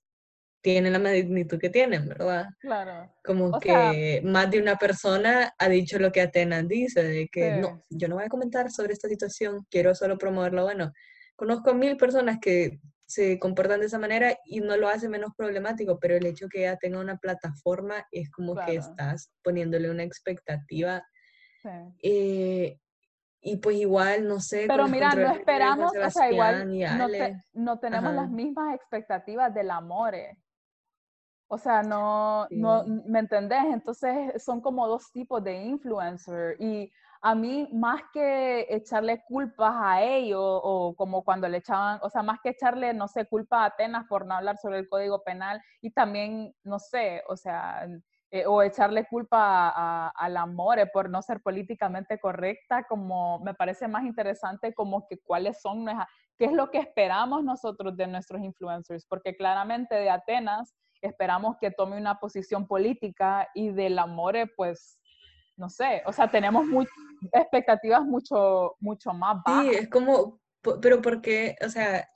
tienen 0.62 0.92
la 0.92 0.98
magnitud 0.98 1.58
que 1.58 1.70
tienen, 1.70 2.06
¿verdad? 2.08 2.46
Claro. 2.60 3.12
Como 3.24 3.58
que 3.58 4.20
más 4.24 4.50
de 4.50 4.60
una 4.60 4.76
persona 4.76 5.54
ha 5.58 5.68
dicho 5.68 5.98
lo 5.98 6.12
que 6.12 6.20
Atenas 6.20 6.68
dice, 6.68 7.02
de 7.02 7.28
que 7.28 7.56
no, 7.56 7.82
yo 7.88 8.08
no 8.08 8.16
voy 8.16 8.24
a 8.24 8.28
comentar 8.28 8.70
sobre 8.70 8.92
esta 8.92 9.08
situación, 9.08 9.66
quiero 9.70 9.94
solo 9.94 10.18
promover 10.18 10.52
lo 10.52 10.64
bueno. 10.64 10.92
Conozco 11.36 11.70
a 11.70 11.74
mil 11.74 11.96
personas 11.96 12.38
que 12.40 12.80
se 13.06 13.38
comportan 13.38 13.80
de 13.80 13.86
esa 13.86 13.98
manera 13.98 14.36
y 14.44 14.60
no 14.60 14.76
lo 14.76 14.88
hace 14.88 15.08
menos 15.08 15.32
problemático, 15.36 15.98
pero 15.98 16.16
el 16.16 16.26
hecho 16.26 16.48
que 16.48 16.60
ella 16.60 16.76
tenga 16.76 17.00
una 17.00 17.16
plataforma 17.16 18.06
es 18.12 18.30
como 18.30 18.54
que 18.54 18.76
estás 18.76 19.32
poniéndole 19.42 19.90
una 19.90 20.04
expectativa. 20.04 21.02
Sí. 21.62 21.68
Eh, 22.02 22.78
y 23.42 23.56
pues 23.56 23.76
igual, 23.76 24.28
no 24.28 24.38
sé. 24.40 24.66
Pero 24.68 24.86
mira, 24.86 25.14
no 25.14 25.32
esperamos, 25.32 25.92
o 25.96 26.10
sea, 26.10 26.30
igual 26.30 26.68
no, 26.78 27.08
no, 27.54 27.78
tenemos 27.78 28.12
las 28.14 28.30
mismas 28.30 28.74
expectativas 28.74 29.52
del 29.54 29.70
amor. 29.70 30.14
O 31.52 31.58
sea, 31.58 31.82
no, 31.82 32.46
no, 32.50 32.84
¿me 33.06 33.18
entendés? 33.18 33.64
Entonces 33.64 34.40
son 34.40 34.60
como 34.60 34.86
dos 34.86 35.10
tipos 35.10 35.42
de 35.42 35.64
influencer 35.64 36.54
y 36.60 36.92
a 37.22 37.34
mí 37.34 37.68
más 37.72 38.02
que 38.12 38.68
echarle 38.70 39.24
culpas 39.26 39.74
a 39.76 40.00
ellos 40.00 40.40
o 40.40 40.94
como 40.96 41.24
cuando 41.24 41.48
le 41.48 41.58
echaban, 41.58 41.98
o 42.02 42.08
sea, 42.08 42.22
más 42.22 42.38
que 42.40 42.50
echarle, 42.50 42.94
no 42.94 43.08
sé, 43.08 43.26
culpa 43.26 43.64
a 43.64 43.66
Atenas 43.66 44.06
por 44.06 44.26
no 44.26 44.34
hablar 44.34 44.58
sobre 44.58 44.78
el 44.78 44.88
código 44.88 45.24
penal 45.24 45.60
y 45.80 45.90
también, 45.90 46.54
no 46.62 46.78
sé, 46.78 47.24
o 47.28 47.36
sea, 47.36 47.84
eh, 48.32 48.44
o 48.46 48.62
echarle 48.62 49.06
culpa 49.06 49.72
a, 50.14 50.28
la 50.28 50.46
More 50.46 50.86
por 50.86 51.10
no 51.10 51.20
ser 51.20 51.40
políticamente 51.40 52.20
correcta, 52.20 52.84
como 52.84 53.40
me 53.40 53.54
parece 53.54 53.88
más 53.88 54.04
interesante 54.04 54.72
como 54.72 55.04
que 55.08 55.18
cuáles 55.18 55.60
son, 55.60 55.86
qué 56.38 56.44
es 56.44 56.52
lo 56.52 56.70
que 56.70 56.78
esperamos 56.78 57.42
nosotros 57.42 57.96
de 57.96 58.06
nuestros 58.06 58.40
influencers, 58.42 59.04
porque 59.06 59.36
claramente 59.36 59.96
de 59.96 60.10
Atenas 60.10 60.76
esperamos 61.00 61.56
que 61.58 61.72
tome 61.72 61.96
una 61.96 62.20
posición 62.20 62.68
política 62.68 63.48
y 63.52 63.70
del 63.70 63.98
Amore, 63.98 64.46
pues, 64.56 65.00
no 65.56 65.68
sé, 65.68 66.02
o 66.06 66.12
sea, 66.12 66.30
tenemos 66.30 66.66
expectativas 67.32 68.04
mucho, 68.04 68.76
mucho 68.78 69.12
más 69.12 69.38
bajas. 69.44 69.64
Sí, 69.64 69.70
es 69.74 69.90
como, 69.90 70.40
pero 70.80 71.02
¿por 71.02 71.20
qué? 71.20 71.56
O 71.66 71.68
sea, 71.68 72.08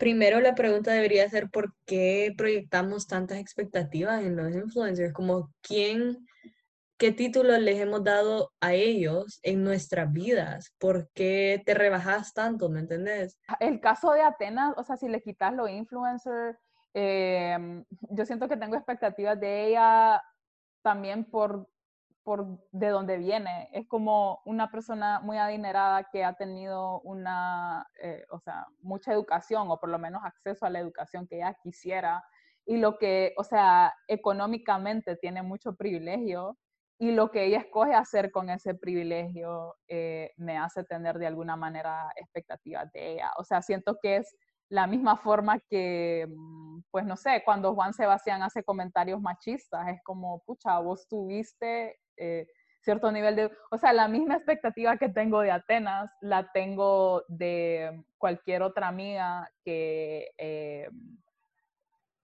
primero 0.00 0.40
la 0.40 0.56
pregunta 0.56 0.90
debería 0.90 1.28
ser 1.28 1.48
¿por 1.48 1.72
qué 1.86 2.34
proyectamos 2.36 3.06
tantas 3.06 3.38
expectativas 3.38 4.24
en 4.24 4.34
los 4.34 4.52
influencers? 4.52 5.12
Como, 5.12 5.52
¿quién, 5.62 6.26
qué 6.98 7.12
títulos 7.12 7.60
les 7.60 7.78
hemos 7.78 8.02
dado 8.02 8.50
a 8.60 8.74
ellos 8.74 9.38
en 9.44 9.62
nuestras 9.62 10.12
vidas? 10.12 10.74
¿Por 10.78 11.08
qué 11.14 11.62
te 11.64 11.74
rebajas 11.74 12.32
tanto? 12.32 12.68
¿Me 12.68 12.80
entendés? 12.80 13.38
El 13.60 13.78
caso 13.78 14.10
de 14.10 14.22
Atenas, 14.22 14.74
o 14.76 14.82
sea, 14.82 14.96
si 14.96 15.08
le 15.08 15.22
quitas 15.22 15.54
los 15.54 15.70
influencers 15.70 16.58
Em, 16.92 17.84
yo 18.10 18.26
siento 18.26 18.48
que 18.48 18.56
tengo 18.56 18.76
expectativas 18.76 19.38
de 19.38 19.68
ella 19.68 20.22
también 20.82 21.24
por, 21.24 21.68
por 22.22 22.46
de 22.72 22.88
dónde 22.88 23.18
viene. 23.18 23.68
Es 23.72 23.86
como 23.88 24.40
una 24.44 24.70
persona 24.70 25.20
muy 25.20 25.38
adinerada 25.38 26.08
que 26.10 26.24
ha 26.24 26.34
tenido 26.34 27.00
una, 27.00 27.86
eh, 28.02 28.24
o 28.30 28.38
sea, 28.40 28.66
mucha 28.80 29.12
educación 29.12 29.70
o 29.70 29.78
por 29.78 29.88
lo 29.88 29.98
menos 29.98 30.22
acceso 30.24 30.66
a 30.66 30.70
la 30.70 30.80
educación 30.80 31.26
que 31.26 31.36
ella 31.36 31.56
quisiera 31.62 32.22
y 32.66 32.76
lo 32.76 32.98
que, 32.98 33.34
o 33.36 33.44
sea, 33.44 33.94
económicamente 34.06 35.16
tiene 35.16 35.42
mucho 35.42 35.74
privilegio 35.74 36.58
y 36.98 37.12
lo 37.12 37.30
que 37.30 37.46
ella 37.46 37.58
escoge 37.58 37.94
hacer 37.94 38.30
con 38.30 38.50
ese 38.50 38.74
privilegio 38.74 39.74
eh, 39.88 40.32
me 40.36 40.58
hace 40.58 40.84
tener 40.84 41.18
de 41.18 41.26
alguna 41.26 41.56
manera 41.56 42.12
expectativas 42.16 42.92
de 42.92 43.14
ella. 43.14 43.32
O 43.38 43.44
sea, 43.44 43.62
siento 43.62 43.98
que 44.02 44.16
es 44.16 44.36
la 44.68 44.86
misma 44.86 45.16
forma 45.16 45.58
que, 45.68 46.28
mm, 46.28 46.82
pues 46.90 47.04
no 47.04 47.16
sé, 47.16 47.42
cuando 47.44 47.74
Juan 47.74 47.92
Sebastián 47.92 48.42
hace 48.42 48.62
comentarios 48.62 49.20
machistas, 49.20 49.88
es 49.88 50.00
como, 50.04 50.42
pucha, 50.44 50.78
vos 50.78 51.08
tuviste 51.08 51.98
eh, 52.20 52.46
cierto 52.82 53.10
nivel 53.12 53.36
de, 53.36 53.50
o 53.70 53.78
sea, 53.78 53.92
la 53.92 54.08
misma 54.08 54.36
expectativa 54.36 54.96
que 54.96 55.08
tengo 55.08 55.40
de 55.40 55.50
Atenas, 55.50 56.10
la 56.20 56.50
tengo 56.52 57.24
de 57.28 58.02
cualquier 58.18 58.62
otra 58.62 58.88
amiga 58.88 59.50
que 59.64 60.30
eh, 60.38 60.88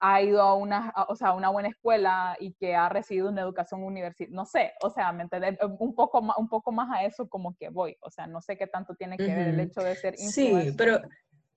ha 0.00 0.22
ido 0.22 0.42
a 0.42 0.54
una, 0.54 0.92
o 1.08 1.16
sea, 1.16 1.32
una 1.32 1.48
buena 1.48 1.68
escuela 1.68 2.36
y 2.38 2.52
que 2.54 2.74
ha 2.74 2.88
recibido 2.88 3.30
una 3.30 3.42
educación 3.42 3.82
universitaria, 3.82 4.34
no 4.34 4.44
sé, 4.44 4.72
o 4.82 4.90
sea, 4.90 5.10
¿me 5.12 5.22
entiendes? 5.22 5.58
Un 5.78 5.94
poco, 5.94 6.20
más, 6.22 6.36
un 6.36 6.48
poco 6.48 6.70
más 6.70 6.90
a 6.90 7.04
eso 7.04 7.28
como 7.28 7.56
que 7.56 7.70
voy, 7.70 7.96
o 8.00 8.10
sea, 8.10 8.26
no 8.26 8.40
sé 8.40 8.56
qué 8.56 8.66
tanto 8.66 8.94
tiene 8.94 9.16
que 9.16 9.26
ver 9.26 9.48
el 9.48 9.60
hecho 9.60 9.80
de 9.80 9.96
ser. 9.96 10.16
Sí, 10.16 10.74
pero 10.76 11.00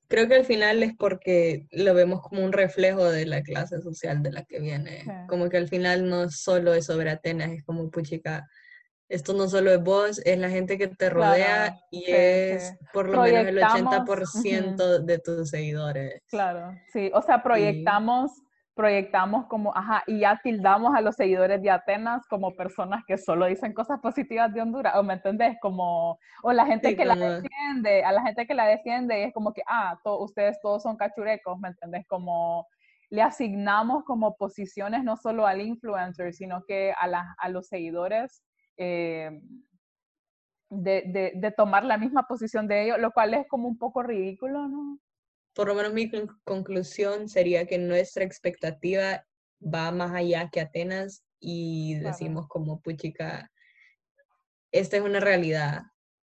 creo 0.09 0.27
que 0.27 0.35
al 0.35 0.45
final 0.45 0.83
es 0.83 0.93
porque 0.97 1.67
lo 1.71 1.93
vemos 1.93 2.21
como 2.21 2.43
un 2.43 2.51
reflejo 2.51 3.05
de 3.09 3.25
la 3.25 3.41
clase 3.41 3.79
social 3.79 4.21
de 4.21 4.31
la 4.31 4.43
que 4.43 4.59
viene, 4.59 5.05
como 5.27 5.49
que 5.49 5.57
al 5.57 5.69
final 5.69 6.09
no 6.09 6.29
solo 6.29 6.73
es 6.73 6.87
sobre 6.87 7.11
Atenas, 7.11 7.51
es 7.51 7.63
como, 7.63 7.89
puchica, 7.89 8.49
esto 9.07 9.33
no 9.33 9.47
solo 9.47 9.71
es 9.71 9.81
vos, 9.81 10.19
es 10.25 10.37
la 10.37 10.49
gente 10.49 10.77
que 10.77 10.87
te 10.87 11.09
rodea 11.09 11.79
y 11.91 12.05
es 12.07 12.75
por 12.91 13.07
lo 13.07 13.21
menos 13.21 13.47
el 13.47 13.57
80% 13.57 15.03
de 15.03 15.19
tus 15.19 15.49
seguidores. 15.49 16.21
Claro, 16.27 16.75
sí, 16.91 17.11
o 17.13 17.21
sea, 17.21 17.41
proyectamos, 17.43 18.31
proyectamos 18.79 19.45
como, 19.47 19.75
ajá, 19.75 20.03
y 20.07 20.19
ya 20.19 20.39
tildamos 20.41 20.95
a 20.95 21.01
los 21.01 21.17
seguidores 21.17 21.61
de 21.61 21.69
Atenas 21.69 22.25
como 22.27 22.55
personas 22.55 23.03
que 23.05 23.17
solo 23.17 23.45
dicen 23.45 23.73
cosas 23.73 23.99
positivas 23.99 24.53
de 24.53 24.61
Honduras, 24.61 24.95
o 24.95 25.03
me 25.03 25.15
entendés, 25.15 25.57
como, 25.59 26.17
o 26.43 26.53
la 26.53 26.65
gente 26.65 26.95
que 26.95 27.03
la 27.03 27.17
defiende, 27.17 28.05
a 28.05 28.13
la 28.13 28.21
gente 28.21 28.47
que 28.47 28.53
la 28.53 28.65
defiende 28.65 29.25
es 29.25 29.33
como 29.33 29.51
que, 29.51 29.63
ah, 29.67 29.99
ustedes 30.05 30.61
todos 30.61 30.81
son 30.81 30.95
cachurecos, 30.95 31.59
¿me 31.59 31.67
entendés? 31.67 32.07
Como 32.07 32.69
le 33.09 33.21
asignamos 33.21 34.05
como 34.05 34.37
posiciones 34.37 35.03
no 35.03 35.17
solo 35.17 35.45
al 35.45 35.59
influencer, 35.59 36.33
sino 36.33 36.63
que 36.65 36.93
a, 36.93 37.35
a 37.37 37.49
los 37.49 37.67
seguidores 37.67 38.45
eh, 38.77 39.41
de, 40.69 41.33
de, 41.35 41.51
tomar 41.51 41.83
la 41.83 41.97
misma 41.97 42.27
posición 42.27 42.65
de 42.65 42.85
ellos, 42.85 42.99
lo 42.99 43.11
cual 43.11 43.33
es 43.33 43.45
como 43.49 43.67
un 43.67 43.77
poco 43.77 44.03
ridículo, 44.03 44.69
¿no? 44.69 44.99
Por 45.59 45.67
lo 45.67 45.75
menos 45.75 45.91
mi 45.91 46.09
conclusión 46.45 47.27
sería 47.27 47.65
que 47.65 47.77
nuestra 47.77 48.23
expectativa 48.23 49.25
va 49.61 49.91
más 49.91 50.13
allá 50.13 50.49
que 50.49 50.61
Atenas 50.61 51.25
y 51.37 51.95
decimos 51.95 52.47
como, 52.47 52.79
puchica, 52.79 53.51
esta 54.71 54.95
es 54.95 55.03
una 55.03 55.19
realidad. 55.19 55.81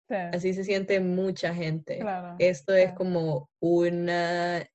Así 0.09 0.55
se 0.55 0.63
siente 0.63 0.99
mucha 1.01 1.53
gente. 1.53 2.03
Esto 2.39 2.73
es 2.73 2.93
como 2.93 3.47
una 3.59 4.65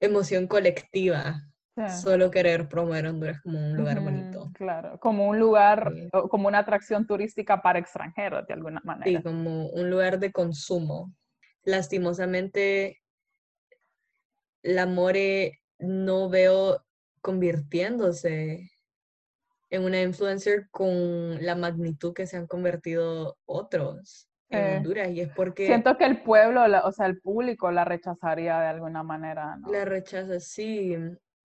emoción 0.00 0.48
colectiva 0.48 1.40
Solo 1.88 2.30
querer 2.30 2.68
promover 2.68 3.06
Honduras 3.06 3.40
como 3.40 3.58
un 3.58 3.76
lugar 3.76 4.00
bonito. 4.00 4.50
Claro, 4.54 4.98
como 5.00 5.28
un 5.28 5.38
lugar, 5.38 5.92
como 6.28 6.48
una 6.48 6.58
atracción 6.58 7.06
turística 7.06 7.62
para 7.62 7.78
extranjeros, 7.80 8.46
de 8.48 8.54
alguna 8.54 8.80
manera. 8.84 9.20
Sí, 9.20 9.24
como 9.24 9.68
un 9.68 9.90
lugar 9.90 10.18
de 10.18 10.30
consumo. 10.30 11.12
Lastimosamente, 11.64 13.00
la 14.64 14.86
More 14.86 15.60
no 15.78 16.28
veo 16.28 16.82
convirtiéndose 17.20 18.70
en 19.70 19.84
una 19.84 20.00
influencer 20.00 20.68
con 20.70 21.44
la 21.44 21.54
magnitud 21.54 22.14
que 22.14 22.26
se 22.26 22.36
han 22.36 22.46
convertido 22.46 23.36
otros 23.44 24.28
en 24.48 24.78
Honduras 24.78 25.10
y 25.10 25.20
es 25.20 25.28
porque... 25.30 25.66
Siento 25.66 25.96
que 25.96 26.04
el 26.04 26.22
pueblo, 26.22 26.62
o 26.84 26.92
sea, 26.92 27.06
el 27.06 27.20
público 27.20 27.70
la 27.70 27.84
rechazaría 27.84 28.58
de 28.60 28.68
alguna 28.68 29.02
manera, 29.02 29.56
¿no? 29.56 29.70
La 29.70 29.84
rechaza, 29.84 30.38
sí. 30.40 30.96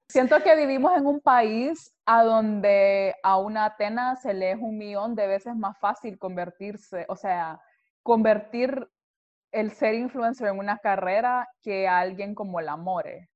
Siento 0.07 0.41
que 0.43 0.55
vivimos 0.55 0.95
en 0.97 1.05
un 1.05 1.19
país 1.19 1.93
a 2.05 2.23
donde 2.23 3.15
a 3.23 3.37
una 3.37 3.65
Atenas 3.65 4.21
se 4.21 4.33
le 4.33 4.51
es 4.51 4.57
un 4.59 4.77
millón 4.77 5.15
de 5.15 5.27
veces 5.27 5.55
más 5.55 5.77
fácil 5.79 6.17
convertirse, 6.17 7.05
o 7.09 7.15
sea, 7.15 7.59
convertir 8.03 8.87
el 9.51 9.71
ser 9.71 9.95
influencer 9.95 10.47
en 10.47 10.59
una 10.59 10.77
carrera 10.77 11.47
que 11.61 11.87
a 11.87 11.99
alguien 11.99 12.35
como 12.35 12.59
el 12.59 12.69
Amore. 12.69 13.29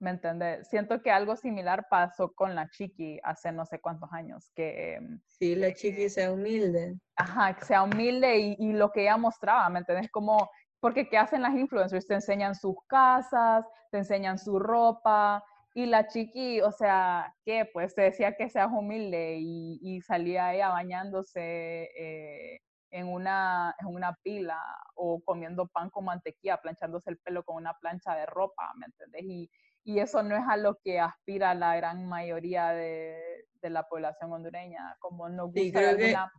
¿Me 0.00 0.10
entiendes? 0.10 0.68
Siento 0.68 1.02
que 1.02 1.10
algo 1.10 1.34
similar 1.34 1.86
pasó 1.90 2.32
con 2.32 2.54
la 2.54 2.68
Chiqui 2.70 3.18
hace 3.24 3.50
no 3.50 3.66
sé 3.66 3.80
cuántos 3.80 4.12
años. 4.12 4.50
Que, 4.54 4.94
em, 4.94 5.20
sí, 5.26 5.56
la 5.56 5.74
Chiqui 5.74 6.08
sea 6.08 6.32
humilde. 6.32 6.96
Ajá, 7.16 7.56
que 7.56 7.64
sea 7.64 7.82
humilde 7.82 8.38
y, 8.38 8.56
y 8.58 8.72
lo 8.72 8.90
que 8.92 9.02
ella 9.02 9.16
mostraba, 9.16 9.68
¿me 9.70 9.80
entiendes? 9.80 10.08
Como, 10.10 10.48
porque 10.78 11.08
¿qué 11.08 11.18
hacen 11.18 11.42
las 11.42 11.54
influencers? 11.54 12.06
Te 12.06 12.14
enseñan 12.14 12.54
sus 12.54 12.76
casas, 12.86 13.64
te 13.90 13.98
enseñan 13.98 14.38
su 14.38 14.60
ropa, 14.60 15.42
y 15.78 15.86
la 15.86 16.08
chiqui, 16.08 16.60
o 16.60 16.72
sea, 16.72 17.32
que 17.44 17.64
pues 17.72 17.94
te 17.94 18.02
decía 18.02 18.34
que 18.34 18.48
seas 18.48 18.68
humilde 18.72 19.36
y, 19.40 20.00
salía 20.00 20.52
ella 20.52 20.70
bañándose 20.70 21.90
eh, 21.96 22.58
en, 22.90 23.08
una, 23.08 23.74
en 23.78 23.86
una 23.86 24.14
pila 24.22 24.60
o 24.94 25.20
comiendo 25.24 25.66
pan 25.66 25.90
con 25.90 26.04
mantequilla, 26.04 26.60
planchándose 26.60 27.10
el 27.10 27.18
pelo 27.18 27.42
con 27.44 27.56
una 27.56 27.74
plancha 27.74 28.14
de 28.14 28.26
ropa, 28.26 28.72
¿me 28.76 28.86
entendés? 28.86 29.24
Y, 29.24 29.50
y 29.84 30.00
eso 30.00 30.22
no 30.22 30.36
es 30.36 30.42
a 30.48 30.56
lo 30.56 30.76
que 30.82 31.00
aspira 31.00 31.54
la 31.54 31.76
gran 31.76 32.06
mayoría 32.06 32.70
de, 32.70 33.46
de 33.60 33.70
la 33.70 33.88
población 33.88 34.32
hondureña, 34.32 34.96
como 35.00 35.28
no 35.28 35.46
gusta 35.46 35.80
de, 35.80 35.88
alguna, 35.88 36.32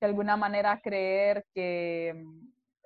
de, 0.00 0.06
alguna, 0.06 0.36
manera 0.36 0.80
creer 0.80 1.44
que... 1.54 2.22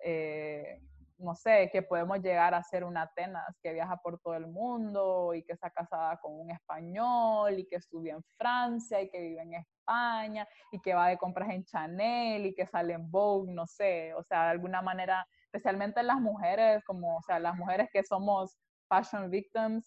Eh, 0.02 0.80
no 1.20 1.34
sé, 1.34 1.68
que 1.72 1.82
podemos 1.82 2.20
llegar 2.20 2.54
a 2.54 2.62
ser 2.62 2.84
una 2.84 3.02
Atenas 3.02 3.56
que 3.62 3.72
viaja 3.72 3.96
por 3.98 4.18
todo 4.20 4.34
el 4.34 4.46
mundo 4.46 5.34
y 5.34 5.42
que 5.42 5.52
está 5.52 5.70
casada 5.70 6.16
con 6.18 6.32
un 6.40 6.50
español 6.50 7.58
y 7.58 7.66
que 7.66 7.76
estudia 7.76 8.14
en 8.14 8.22
Francia 8.36 9.00
y 9.00 9.10
que 9.10 9.20
vive 9.20 9.42
en 9.42 9.54
España 9.54 10.46
y 10.72 10.80
que 10.80 10.94
va 10.94 11.08
de 11.08 11.18
compras 11.18 11.50
en 11.50 11.64
Chanel 11.64 12.46
y 12.46 12.54
que 12.54 12.66
sale 12.66 12.94
en 12.94 13.10
Vogue, 13.10 13.52
no 13.52 13.66
sé, 13.66 14.14
o 14.14 14.22
sea, 14.22 14.44
de 14.44 14.50
alguna 14.50 14.82
manera, 14.82 15.26
especialmente 15.44 16.02
las 16.02 16.20
mujeres, 16.20 16.82
como, 16.84 17.18
o 17.18 17.22
sea, 17.22 17.38
las 17.38 17.56
mujeres 17.56 17.88
que 17.92 18.02
somos 18.02 18.56
fashion 18.88 19.30
victims, 19.30 19.84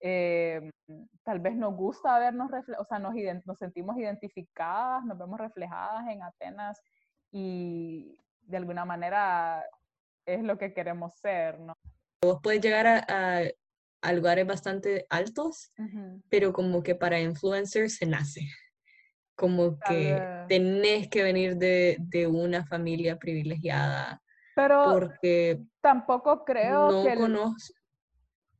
eh, 0.00 0.70
tal 1.24 1.40
vez 1.40 1.56
nos 1.56 1.74
gusta 1.74 2.18
vernos, 2.18 2.50
o 2.78 2.84
sea, 2.84 2.98
nos, 2.98 3.14
nos 3.44 3.58
sentimos 3.58 3.96
identificadas, 3.96 5.04
nos 5.04 5.18
vemos 5.18 5.38
reflejadas 5.38 6.06
en 6.08 6.22
Atenas 6.22 6.80
y 7.32 8.18
de 8.42 8.56
alguna 8.56 8.84
manera 8.84 9.64
es 10.26 10.42
lo 10.42 10.58
que 10.58 10.74
queremos 10.74 11.14
ser, 11.16 11.58
¿no? 11.60 11.72
Vos 12.22 12.40
puedes 12.42 12.60
llegar 12.60 12.86
a, 12.86 13.42
a, 14.02 14.12
lugares 14.12 14.46
bastante 14.46 15.06
altos, 15.08 15.72
pero 16.28 16.52
como 16.52 16.82
que 16.82 16.94
para 16.94 17.20
influencers 17.20 17.96
se 17.96 18.06
nace. 18.06 18.42
Como 19.36 19.78
que 19.78 20.20
tenés 20.48 21.08
que 21.08 21.22
venir 21.22 21.56
de, 21.56 21.96
de, 22.00 22.26
una 22.26 22.66
familia 22.66 23.18
privilegiada. 23.18 24.20
Pero 24.54 24.84
porque 24.92 25.62
tampoco 25.80 26.44
creo 26.44 26.90
no 26.90 27.04
que... 27.04 27.14
Conozco. 27.14 27.74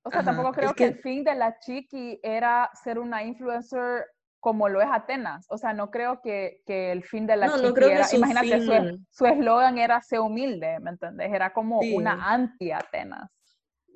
O 0.02 0.10
sea, 0.10 0.22
tampoco 0.22 0.52
creo 0.52 0.74
que, 0.74 0.84
que, 0.84 0.84
el 0.84 0.98
fin 0.98 1.24
de 1.24 1.34
la 1.34 1.58
chiqui 1.58 2.20
era 2.22 2.70
ser 2.84 2.98
una 3.00 3.24
influencer 3.24 4.04
como 4.46 4.68
lo 4.68 4.80
es 4.80 4.86
Atenas. 4.88 5.44
O 5.48 5.58
sea, 5.58 5.72
no 5.72 5.90
creo 5.90 6.20
que, 6.22 6.62
que 6.64 6.92
el 6.92 7.02
fin 7.02 7.26
de 7.26 7.34
la 7.34 7.48
no, 7.48 7.56
era, 7.56 8.06
imagínate, 8.12 8.96
su 9.10 9.26
eslogan 9.26 9.76
era 9.76 10.00
ser 10.02 10.20
humilde, 10.20 10.78
¿me 10.78 10.90
entendés? 10.90 11.32
Era 11.32 11.52
como 11.52 11.80
una 11.80 12.32
anti-Atenas. 12.32 13.28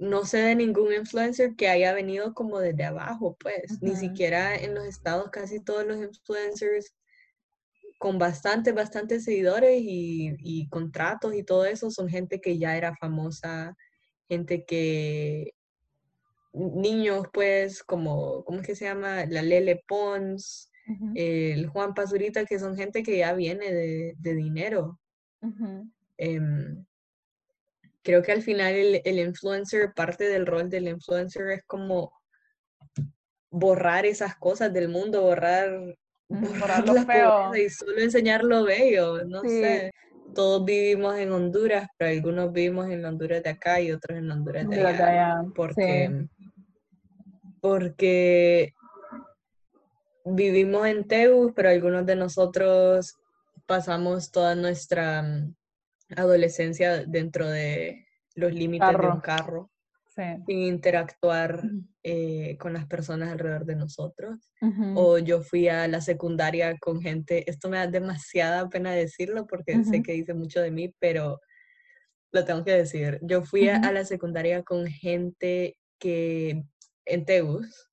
No 0.00 0.24
sé 0.24 0.38
de 0.38 0.56
ningún 0.56 0.92
influencer 0.92 1.54
que 1.54 1.68
haya 1.68 1.92
venido 1.92 2.34
como 2.34 2.58
desde 2.58 2.82
abajo, 2.82 3.36
pues. 3.38 3.80
Ni 3.80 3.94
siquiera 3.94 4.56
en 4.56 4.74
los 4.74 4.86
estados 4.86 5.30
casi 5.30 5.62
todos 5.62 5.86
los 5.86 5.98
influencers 5.98 6.96
con 8.00 8.18
bastantes, 8.18 8.74
bastantes 8.74 9.22
seguidores 9.22 9.80
y, 9.80 10.34
y 10.40 10.68
contratos 10.68 11.32
y 11.36 11.44
todo 11.44 11.64
eso 11.64 11.92
son 11.92 12.08
gente 12.08 12.40
que 12.40 12.58
ya 12.58 12.76
era 12.76 12.96
famosa, 12.96 13.76
gente 14.26 14.64
que 14.64 15.52
niños, 16.52 17.26
pues, 17.32 17.82
como, 17.82 18.44
¿cómo 18.44 18.60
es 18.60 18.66
que 18.66 18.74
se 18.74 18.84
llama? 18.84 19.24
La 19.26 19.42
Lele 19.42 19.82
Pons, 19.86 20.70
el 21.14 21.68
Juan 21.68 21.94
Pazurita, 21.94 22.44
que 22.44 22.58
son 22.58 22.76
gente 22.76 23.02
que 23.02 23.18
ya 23.18 23.32
viene 23.34 23.72
de, 23.72 24.34
dinero. 24.34 24.98
Em, 26.16 26.84
creo 28.02 28.22
que 28.22 28.32
al 28.32 28.42
final 28.42 28.74
el, 28.74 29.18
influencer, 29.18 29.92
parte 29.94 30.28
del 30.28 30.46
rol 30.46 30.68
del 30.68 30.88
influencer 30.88 31.48
es 31.50 31.62
como 31.64 32.12
borrar 33.50 34.06
esas 34.06 34.36
cosas 34.36 34.72
del 34.72 34.88
mundo, 34.88 35.22
borrar, 35.22 35.96
borrar, 36.28 36.86
lo 36.86 37.04
feo. 37.04 37.54
y 37.54 37.68
solo 37.68 37.98
enseñar 37.98 38.42
lo 38.44 38.64
bello, 38.64 39.24
no 39.24 39.42
sé. 39.42 39.90
Todos 40.34 40.64
vivimos 40.64 41.16
en 41.18 41.32
Honduras, 41.32 41.88
pero 41.98 42.12
algunos 42.12 42.52
vivimos 42.52 42.88
en 42.88 43.04
Honduras 43.04 43.42
de 43.42 43.50
acá 43.50 43.80
y 43.80 43.90
otros 43.90 44.16
en 44.16 44.30
Honduras 44.30 44.68
de 44.68 44.80
allá. 44.80 45.42
Porque 45.56 46.28
porque 47.60 48.74
vivimos 50.24 50.86
en 50.86 51.06
Teus, 51.06 51.52
pero 51.54 51.70
algunos 51.70 52.06
de 52.06 52.16
nosotros 52.16 53.16
pasamos 53.66 54.30
toda 54.30 54.54
nuestra 54.54 55.22
mm, 55.22 55.54
adolescencia 56.16 57.04
dentro 57.06 57.48
de 57.48 58.06
los 58.34 58.52
límites 58.52 58.88
de 58.88 59.06
un 59.06 59.20
carro. 59.20 59.70
sin 60.46 60.58
interactuar 60.62 61.62
eh, 62.02 62.56
con 62.58 62.72
las 62.72 62.86
personas 62.86 63.30
alrededor 63.30 63.64
de 63.64 63.76
nosotros. 63.76 64.52
O 64.94 65.18
yo 65.18 65.40
fui 65.42 65.68
a 65.68 65.86
la 65.88 66.00
secundaria 66.00 66.76
con 66.78 67.00
gente, 67.00 67.48
esto 67.48 67.68
me 67.68 67.78
da 67.78 67.86
demasiada 67.86 68.68
pena 68.68 68.92
decirlo 68.92 69.46
porque 69.46 69.84
sé 69.84 70.02
que 70.02 70.12
dice 70.12 70.34
mucho 70.34 70.60
de 70.60 70.70
mí, 70.70 70.94
pero 70.98 71.40
lo 72.32 72.44
tengo 72.44 72.64
que 72.64 72.72
decir. 72.72 73.18
Yo 73.22 73.42
fui 73.42 73.68
a, 73.68 73.92
la 73.92 74.04
secundaria 74.04 74.62
con 74.62 74.86
gente 74.86 75.76
que 75.98 76.64
en 77.10 77.24
Tegus 77.24 77.90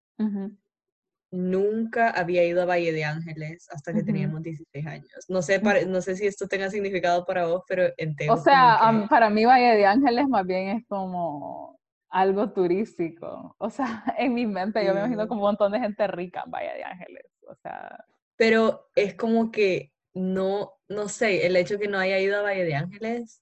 nunca 1.31 2.09
había 2.11 2.43
ido 2.45 2.61
a 2.61 2.65
Valle 2.65 2.91
de 2.91 3.03
Ángeles 3.03 3.67
hasta 3.71 3.93
que 3.93 4.03
teníamos 4.03 4.41
16 4.41 4.85
años. 4.85 5.25
No 5.27 5.41
sé, 5.41 5.61
no 5.87 6.01
sé 6.01 6.15
si 6.15 6.25
esto 6.25 6.47
tenga 6.47 6.69
significado 6.69 7.25
para 7.25 7.47
vos, 7.47 7.63
pero 7.67 7.83
en 7.97 8.15
Tegus. 8.15 8.39
O 8.39 8.43
sea, 8.43 8.79
para 9.09 9.29
mí 9.29 9.45
Valle 9.45 9.75
de 9.75 9.85
Ángeles 9.85 10.27
más 10.27 10.45
bien 10.45 10.69
es 10.69 10.85
como 10.87 11.79
algo 12.09 12.51
turístico. 12.51 13.55
O 13.57 13.69
sea, 13.69 14.03
en 14.17 14.33
mi 14.33 14.45
mente 14.45 14.85
yo 14.85 14.93
me 14.93 15.01
imagino 15.01 15.27
como 15.27 15.41
un 15.41 15.47
montón 15.47 15.71
de 15.71 15.79
gente 15.79 16.07
rica 16.07 16.43
en 16.45 16.51
Valle 16.51 16.73
de 16.75 16.83
Ángeles. 16.83 17.25
O 17.47 17.55
sea. 17.55 18.05
Pero 18.37 18.89
es 18.95 19.15
como 19.15 19.51
que 19.51 19.91
no, 20.13 20.73
no 20.87 21.09
sé, 21.09 21.45
el 21.45 21.55
hecho 21.55 21.77
que 21.77 21.87
no 21.87 21.99
haya 21.99 22.19
ido 22.19 22.37
a 22.37 22.43
Valle 22.43 22.63
de 22.63 22.75
Ángeles. 22.75 23.41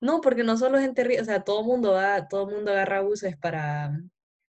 No, 0.00 0.20
porque 0.20 0.44
no 0.44 0.56
solo 0.56 0.78
gente 0.78 1.02
rica, 1.04 1.22
o 1.22 1.24
sea, 1.24 1.42
todo 1.42 1.60
el 1.60 1.66
mundo 1.66 1.92
va, 1.92 2.28
todo 2.28 2.50
mundo 2.50 2.70
agarra 2.70 3.00
buses 3.00 3.36
para, 3.36 3.92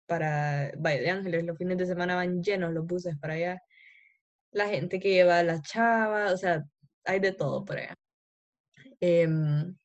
para 0.08 0.72
Valle 0.78 1.02
de 1.02 1.10
Ángeles. 1.10 1.46
Los 1.46 1.58
fines 1.58 1.78
de 1.78 1.86
semana 1.86 2.16
van 2.16 2.42
llenos 2.42 2.74
los 2.74 2.86
buses 2.86 3.16
para 3.18 3.34
allá. 3.34 3.62
La 4.52 4.68
gente 4.68 5.00
que 5.00 5.12
lleva 5.12 5.40
a 5.40 5.44
la 5.44 5.62
chava, 5.62 6.32
o 6.32 6.38
sea, 6.38 6.64
hay 7.06 7.20
de 7.20 7.34
todo 7.34 7.64
por 7.66 7.78
allá. 7.78 7.94
Em, 9.00 9.76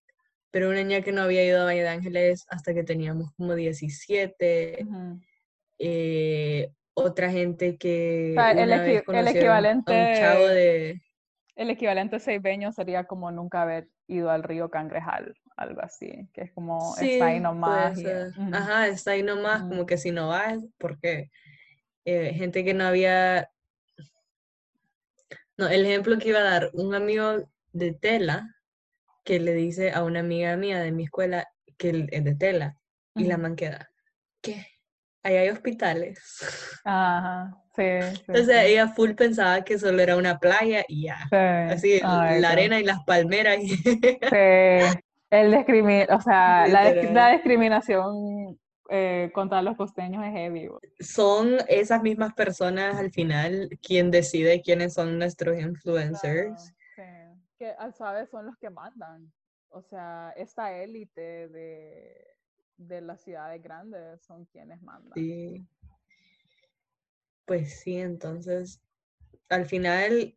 pero 0.50 0.70
una 0.70 0.82
niña 0.82 1.02
que 1.02 1.12
no 1.12 1.22
había 1.22 1.44
ido 1.44 1.60
a 1.60 1.64
Valle 1.64 1.82
de 1.82 1.88
Ángeles 1.88 2.46
hasta 2.48 2.72
que 2.74 2.84
teníamos 2.84 3.32
como 3.36 3.54
17. 3.54 4.86
Eh, 5.78 6.70
otra 6.94 7.30
gente 7.30 7.76
que. 7.76 8.34
el, 8.34 9.28
equivalente. 9.28 9.92
un 9.92 10.14
chavo 10.14 10.46
de. 10.46 11.02
El 11.56 11.70
equivalente 11.70 12.18
seibeño 12.18 12.72
sería 12.72 13.04
como 13.04 13.30
nunca 13.30 13.62
haber 13.62 13.88
ido 14.06 14.30
al 14.30 14.42
río 14.42 14.70
Cangrejal, 14.70 15.34
algo 15.56 15.80
así, 15.82 16.28
que 16.32 16.42
es 16.42 16.52
como 16.52 16.94
está 17.00 17.26
ahí 17.26 17.40
nomás. 17.40 17.98
Ajá, 18.52 18.88
está 18.88 19.12
ahí 19.12 19.22
nomás, 19.22 19.62
como 19.62 19.86
que 19.86 19.98
si 19.98 20.10
no 20.10 20.28
vas, 20.28 20.58
porque 20.78 21.30
eh, 22.04 22.32
gente 22.34 22.64
que 22.64 22.74
no 22.74 22.84
había. 22.84 23.50
No, 25.56 25.68
el 25.68 25.84
ejemplo 25.84 26.18
que 26.18 26.30
iba 26.30 26.40
a 26.40 26.44
dar 26.44 26.70
un 26.72 26.94
amigo 26.94 27.48
de 27.72 27.92
Tela, 27.92 28.48
que 29.24 29.40
le 29.40 29.54
dice 29.54 29.92
a 29.92 30.02
una 30.02 30.20
amiga 30.20 30.56
mía 30.56 30.80
de 30.80 30.92
mi 30.92 31.04
escuela 31.04 31.48
que 31.76 32.06
es 32.10 32.24
de 32.24 32.34
tela 32.34 32.76
y 33.14 33.24
la 33.24 33.38
man 33.38 33.56
queda, 33.56 33.90
¿qué? 34.40 34.66
Ahí 35.22 35.36
hay 35.36 35.48
hospitales. 35.50 36.20
Ajá, 36.84 37.56
sí. 37.76 37.82
Entonces 37.82 38.56
ella 38.64 38.88
full 38.88 39.12
pensaba 39.12 39.62
que 39.62 39.78
solo 39.78 40.02
era 40.02 40.16
una 40.16 40.38
playa 40.38 40.84
y 40.88 41.04
ya. 41.04 41.28
Así, 41.70 42.00
la 42.00 42.50
arena 42.50 42.80
y 42.80 42.84
las 42.84 43.04
palmeras. 43.04 43.58
Sí. 43.60 44.98
El 45.32 45.54
o 46.10 46.20
sea, 46.20 46.66
la, 46.68 47.32
discriminación 47.32 48.58
eh, 48.90 49.30
contra 49.34 49.62
los 49.62 49.76
costeños 49.76 50.24
es 50.24 50.32
heavy. 50.32 50.68
Son 51.00 51.56
esas 51.68 52.02
mismas 52.02 52.34
personas 52.34 52.96
al 52.96 53.10
final 53.10 53.68
quien 53.82 54.10
decide 54.10 54.62
quiénes 54.62 54.94
son 54.94 55.18
nuestros 55.18 55.58
influencers 55.58 56.72
que 57.62 57.70
al 57.78 57.94
saber 57.94 58.26
son 58.26 58.46
los 58.46 58.56
que 58.58 58.70
mandan. 58.70 59.32
O 59.68 59.82
sea, 59.82 60.34
esta 60.36 60.76
élite 60.76 61.48
de, 61.48 62.26
de 62.76 63.00
las 63.00 63.22
ciudades 63.22 63.62
grandes 63.62 64.20
son 64.22 64.46
quienes 64.46 64.82
mandan. 64.82 65.12
Sí. 65.14 65.64
Pues 67.44 67.80
sí, 67.80 67.98
entonces, 67.98 68.80
al 69.48 69.66
final 69.66 70.36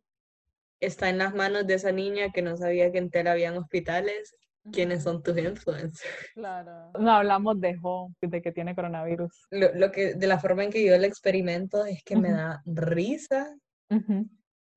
está 0.78 1.08
en 1.08 1.18
las 1.18 1.34
manos 1.34 1.66
de 1.66 1.74
esa 1.74 1.90
niña 1.90 2.30
que 2.32 2.42
no 2.42 2.56
sabía 2.56 2.92
que 2.92 2.98
en 2.98 3.10
Tel 3.10 3.26
habían 3.26 3.56
hospitales. 3.56 4.36
¿Quiénes 4.72 5.02
son 5.02 5.22
tus 5.22 5.36
influencers? 5.38 6.30
Claro. 6.34 6.90
No 6.98 7.10
hablamos 7.12 7.60
de 7.60 7.78
Home, 7.82 8.14
de 8.20 8.42
que 8.42 8.52
tiene 8.52 8.74
coronavirus. 8.74 9.46
Lo, 9.50 9.92
que, 9.92 10.14
de 10.14 10.26
la 10.26 10.38
forma 10.38 10.64
en 10.64 10.70
que 10.70 10.84
yo 10.84 10.94
el 10.94 11.04
experimento 11.04 11.84
es 11.84 12.02
que 12.02 12.16
me 12.16 12.30
da 12.30 12.62
risa, 12.64 13.54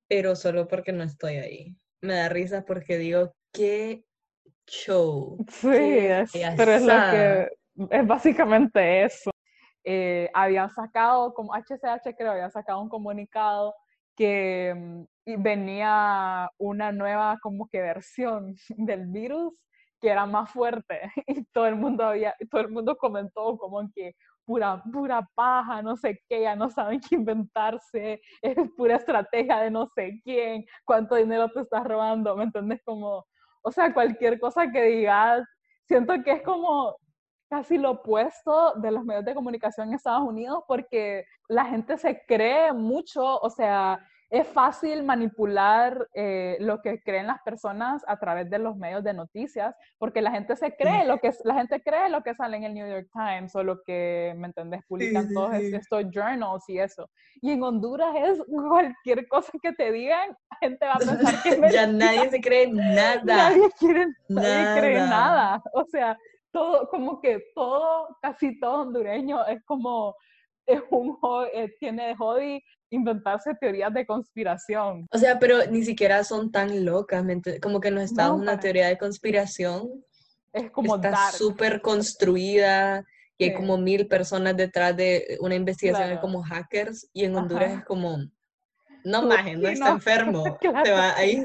pero 0.08 0.36
solo 0.36 0.68
porque 0.68 0.92
no 0.92 1.04
estoy 1.04 1.36
ahí 1.36 1.76
me 2.02 2.14
da 2.14 2.28
risa 2.28 2.64
porque 2.64 2.98
digo, 2.98 3.34
qué 3.52 4.04
show. 4.66 5.38
Sí, 5.48 5.68
es, 5.68 6.32
pero 6.56 6.72
es 6.72 6.82
lo 6.82 6.94
que 7.10 7.48
es 7.90 8.06
básicamente 8.06 9.04
eso. 9.04 9.30
Eh, 9.84 10.30
habían 10.34 10.70
sacado, 10.70 11.32
como 11.32 11.54
HCH 11.54 12.14
creo, 12.16 12.32
había 12.32 12.50
sacado 12.50 12.80
un 12.80 12.88
comunicado 12.88 13.74
que 14.14 14.74
mm, 14.76 15.42
venía 15.42 16.50
una 16.58 16.92
nueva 16.92 17.38
como 17.42 17.66
que 17.68 17.80
versión 17.80 18.54
del 18.76 19.06
virus 19.06 19.54
que 20.00 20.08
era 20.08 20.26
más 20.26 20.50
fuerte 20.50 21.12
y 21.26 21.44
todo 21.52 21.66
el 21.66 21.76
mundo 21.76 22.04
había, 22.04 22.34
todo 22.50 22.60
el 22.62 22.70
mundo 22.70 22.96
comentó 22.96 23.56
como 23.58 23.88
que 23.94 24.14
pura, 24.44 24.82
pura 24.92 25.28
paja, 25.34 25.82
no 25.82 25.96
sé 25.96 26.20
qué, 26.28 26.42
ya 26.42 26.56
no 26.56 26.70
saben 26.70 27.00
qué 27.00 27.16
inventarse, 27.16 28.20
es 28.42 28.56
pura 28.76 28.96
estrategia 28.96 29.58
de 29.60 29.70
no 29.70 29.86
sé 29.94 30.20
quién, 30.24 30.64
cuánto 30.84 31.14
dinero 31.14 31.48
te 31.50 31.60
estás 31.60 31.84
robando, 31.84 32.36
¿me 32.36 32.44
entiendes? 32.44 32.80
Como, 32.84 33.24
o 33.62 33.72
sea, 33.72 33.92
cualquier 33.94 34.40
cosa 34.40 34.70
que 34.70 34.82
digas, 34.82 35.46
siento 35.86 36.14
que 36.24 36.32
es 36.32 36.42
como 36.42 36.96
casi 37.48 37.78
lo 37.78 37.92
opuesto 37.92 38.74
de 38.76 38.92
los 38.92 39.04
medios 39.04 39.24
de 39.24 39.34
comunicación 39.34 39.88
en 39.88 39.94
Estados 39.94 40.22
Unidos 40.22 40.62
porque 40.68 41.24
la 41.48 41.64
gente 41.64 41.98
se 41.98 42.22
cree 42.26 42.72
mucho, 42.72 43.40
o 43.40 43.50
sea, 43.50 43.98
es 44.30 44.46
fácil 44.46 45.02
manipular 45.02 46.08
eh, 46.14 46.56
lo 46.60 46.80
que 46.80 47.02
creen 47.02 47.26
las 47.26 47.42
personas 47.42 48.04
a 48.06 48.16
través 48.16 48.48
de 48.48 48.60
los 48.60 48.76
medios 48.76 49.02
de 49.02 49.12
noticias, 49.12 49.74
porque 49.98 50.22
la 50.22 50.30
gente 50.30 50.54
se 50.54 50.76
cree 50.76 51.04
lo 51.04 51.18
que 51.18 51.32
la 51.44 51.54
gente 51.54 51.82
cree 51.82 52.08
lo 52.08 52.22
que 52.22 52.36
sale 52.36 52.56
en 52.56 52.62
el 52.62 52.74
New 52.74 52.88
York 52.88 53.08
Times 53.12 53.54
o 53.56 53.64
lo 53.64 53.82
que, 53.82 54.32
¿me 54.36 54.46
entendés? 54.46 54.82
Publican 54.86 55.32
todos 55.34 55.54
estos 55.54 56.04
journals 56.12 56.68
y 56.68 56.78
eso. 56.78 57.10
Y 57.42 57.50
en 57.50 57.62
Honduras 57.64 58.14
es 58.16 58.42
cualquier 58.46 59.26
cosa 59.26 59.52
que 59.60 59.72
te 59.72 59.90
digan, 59.90 60.28
la 60.28 60.56
gente 60.60 60.86
va 60.86 60.92
a 60.92 60.98
pensar 60.98 61.42
que 61.42 61.50
ya 61.72 61.86
nadie 61.88 62.30
se 62.30 62.40
cree 62.40 62.68
nada. 62.72 63.24
Nadie, 63.24 63.68
quiere, 63.78 64.06
nadie 64.28 64.80
cree 64.80 64.98
nada. 65.00 65.60
O 65.72 65.84
sea, 65.86 66.16
todo, 66.52 66.88
como 66.88 67.20
que 67.20 67.42
todo, 67.52 68.16
casi 68.22 68.60
todo 68.60 68.82
hondureño 68.82 69.44
es 69.46 69.60
como 69.64 70.14
es 70.66 70.82
un 70.90 71.18
eh, 71.52 71.74
tiene 71.80 72.08
de 72.08 72.16
hobby 72.16 72.62
inventarse 72.90 73.54
teorías 73.54 73.92
de 73.94 74.04
conspiración. 74.04 75.06
O 75.10 75.18
sea, 75.18 75.38
pero 75.38 75.66
ni 75.70 75.82
siquiera 75.84 76.22
son 76.24 76.50
tan 76.50 76.84
locas, 76.84 77.24
como 77.62 77.80
que 77.80 77.90
no 77.90 78.00
está 78.00 78.32
una 78.32 78.58
teoría 78.58 78.88
de 78.88 78.98
conspiración. 78.98 79.88
Es 80.52 80.70
como 80.70 80.96
está 80.96 81.30
súper 81.32 81.80
construida 81.80 83.04
y 83.38 83.44
hay 83.44 83.54
como 83.54 83.78
mil 83.78 84.06
personas 84.08 84.56
detrás 84.56 84.96
de 84.96 85.38
una 85.40 85.54
investigación 85.54 86.18
como 86.18 86.42
hackers 86.42 87.08
y 87.12 87.24
en 87.24 87.36
Honduras 87.36 87.78
es 87.78 87.84
como 87.84 88.18
no 89.04 89.22
más, 89.22 89.44
no 89.56 89.68
está 89.68 89.90
enfermo. 89.90 90.44
Se 90.84 90.90
va 90.92 91.16
ahí, 91.16 91.42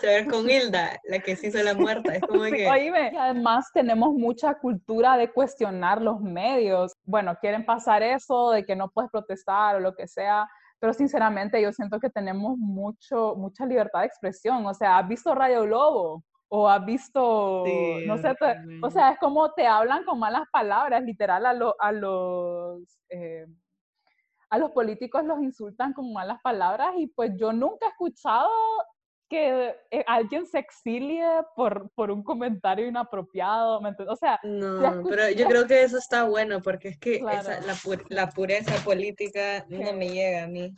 se 0.00 0.22
va 0.22 0.30
con 0.30 0.48
Hilda, 0.48 1.00
la 1.04 1.18
que 1.18 1.36
se 1.36 1.48
hizo 1.48 1.62
la 1.62 1.74
muerta. 1.74 2.14
Es 2.14 2.20
como 2.22 2.42
que... 2.44 2.68
además 2.68 3.70
tenemos 3.72 4.14
mucha 4.14 4.54
cultura 4.54 5.16
de 5.16 5.32
cuestionar 5.32 6.00
los 6.00 6.20
medios. 6.20 6.92
Bueno, 7.04 7.36
quieren 7.40 7.64
pasar 7.64 8.02
eso 8.02 8.50
de 8.50 8.64
que 8.64 8.76
no 8.76 8.90
puedes 8.90 9.10
protestar 9.10 9.76
o 9.76 9.80
lo 9.80 9.94
que 9.94 10.06
sea, 10.06 10.48
pero 10.84 10.92
sinceramente 10.92 11.62
yo 11.62 11.72
siento 11.72 11.98
que 11.98 12.10
tenemos 12.10 12.58
mucho, 12.58 13.36
mucha 13.36 13.64
libertad 13.64 14.00
de 14.00 14.06
expresión. 14.06 14.66
O 14.66 14.74
sea, 14.74 14.98
¿has 14.98 15.08
visto 15.08 15.34
Radio 15.34 15.64
Lobo? 15.64 16.22
O 16.48 16.68
has 16.68 16.84
visto, 16.84 17.64
no 18.06 18.18
sé, 18.18 18.36
o 18.82 18.90
sea, 18.90 19.12
es 19.12 19.18
como 19.18 19.50
te 19.54 19.66
hablan 19.66 20.04
con 20.04 20.18
malas 20.18 20.42
palabras, 20.52 21.02
literal, 21.02 21.46
a, 21.46 21.54
a 21.78 21.92
los... 21.92 22.82
Eh, 23.08 23.46
a 24.50 24.58
los 24.58 24.72
políticos 24.72 25.24
los 25.24 25.42
insultan 25.42 25.94
con 25.94 26.12
malas 26.12 26.38
palabras 26.42 26.92
y 26.98 27.06
pues 27.06 27.32
yo 27.38 27.50
nunca 27.54 27.86
he 27.86 27.88
escuchado 27.88 28.50
que 29.34 29.74
eh, 29.90 30.04
alguien 30.06 30.46
se 30.46 30.58
exilie 30.60 31.24
por, 31.56 31.90
por 31.90 32.12
un 32.12 32.22
comentario 32.22 32.86
inapropiado, 32.86 33.80
O 34.08 34.16
sea, 34.16 34.38
no, 34.44 35.02
pero 35.08 35.28
yo 35.30 35.48
creo 35.48 35.66
que 35.66 35.82
eso 35.82 35.98
está 35.98 36.24
bueno 36.24 36.60
porque 36.62 36.90
es 36.90 36.98
que 36.98 37.20
la, 38.10 38.30
pureza 38.30 38.72
política 38.84 39.64
no 39.68 39.92
me 39.92 40.08
llega 40.10 40.44
a 40.44 40.46
mí. 40.46 40.74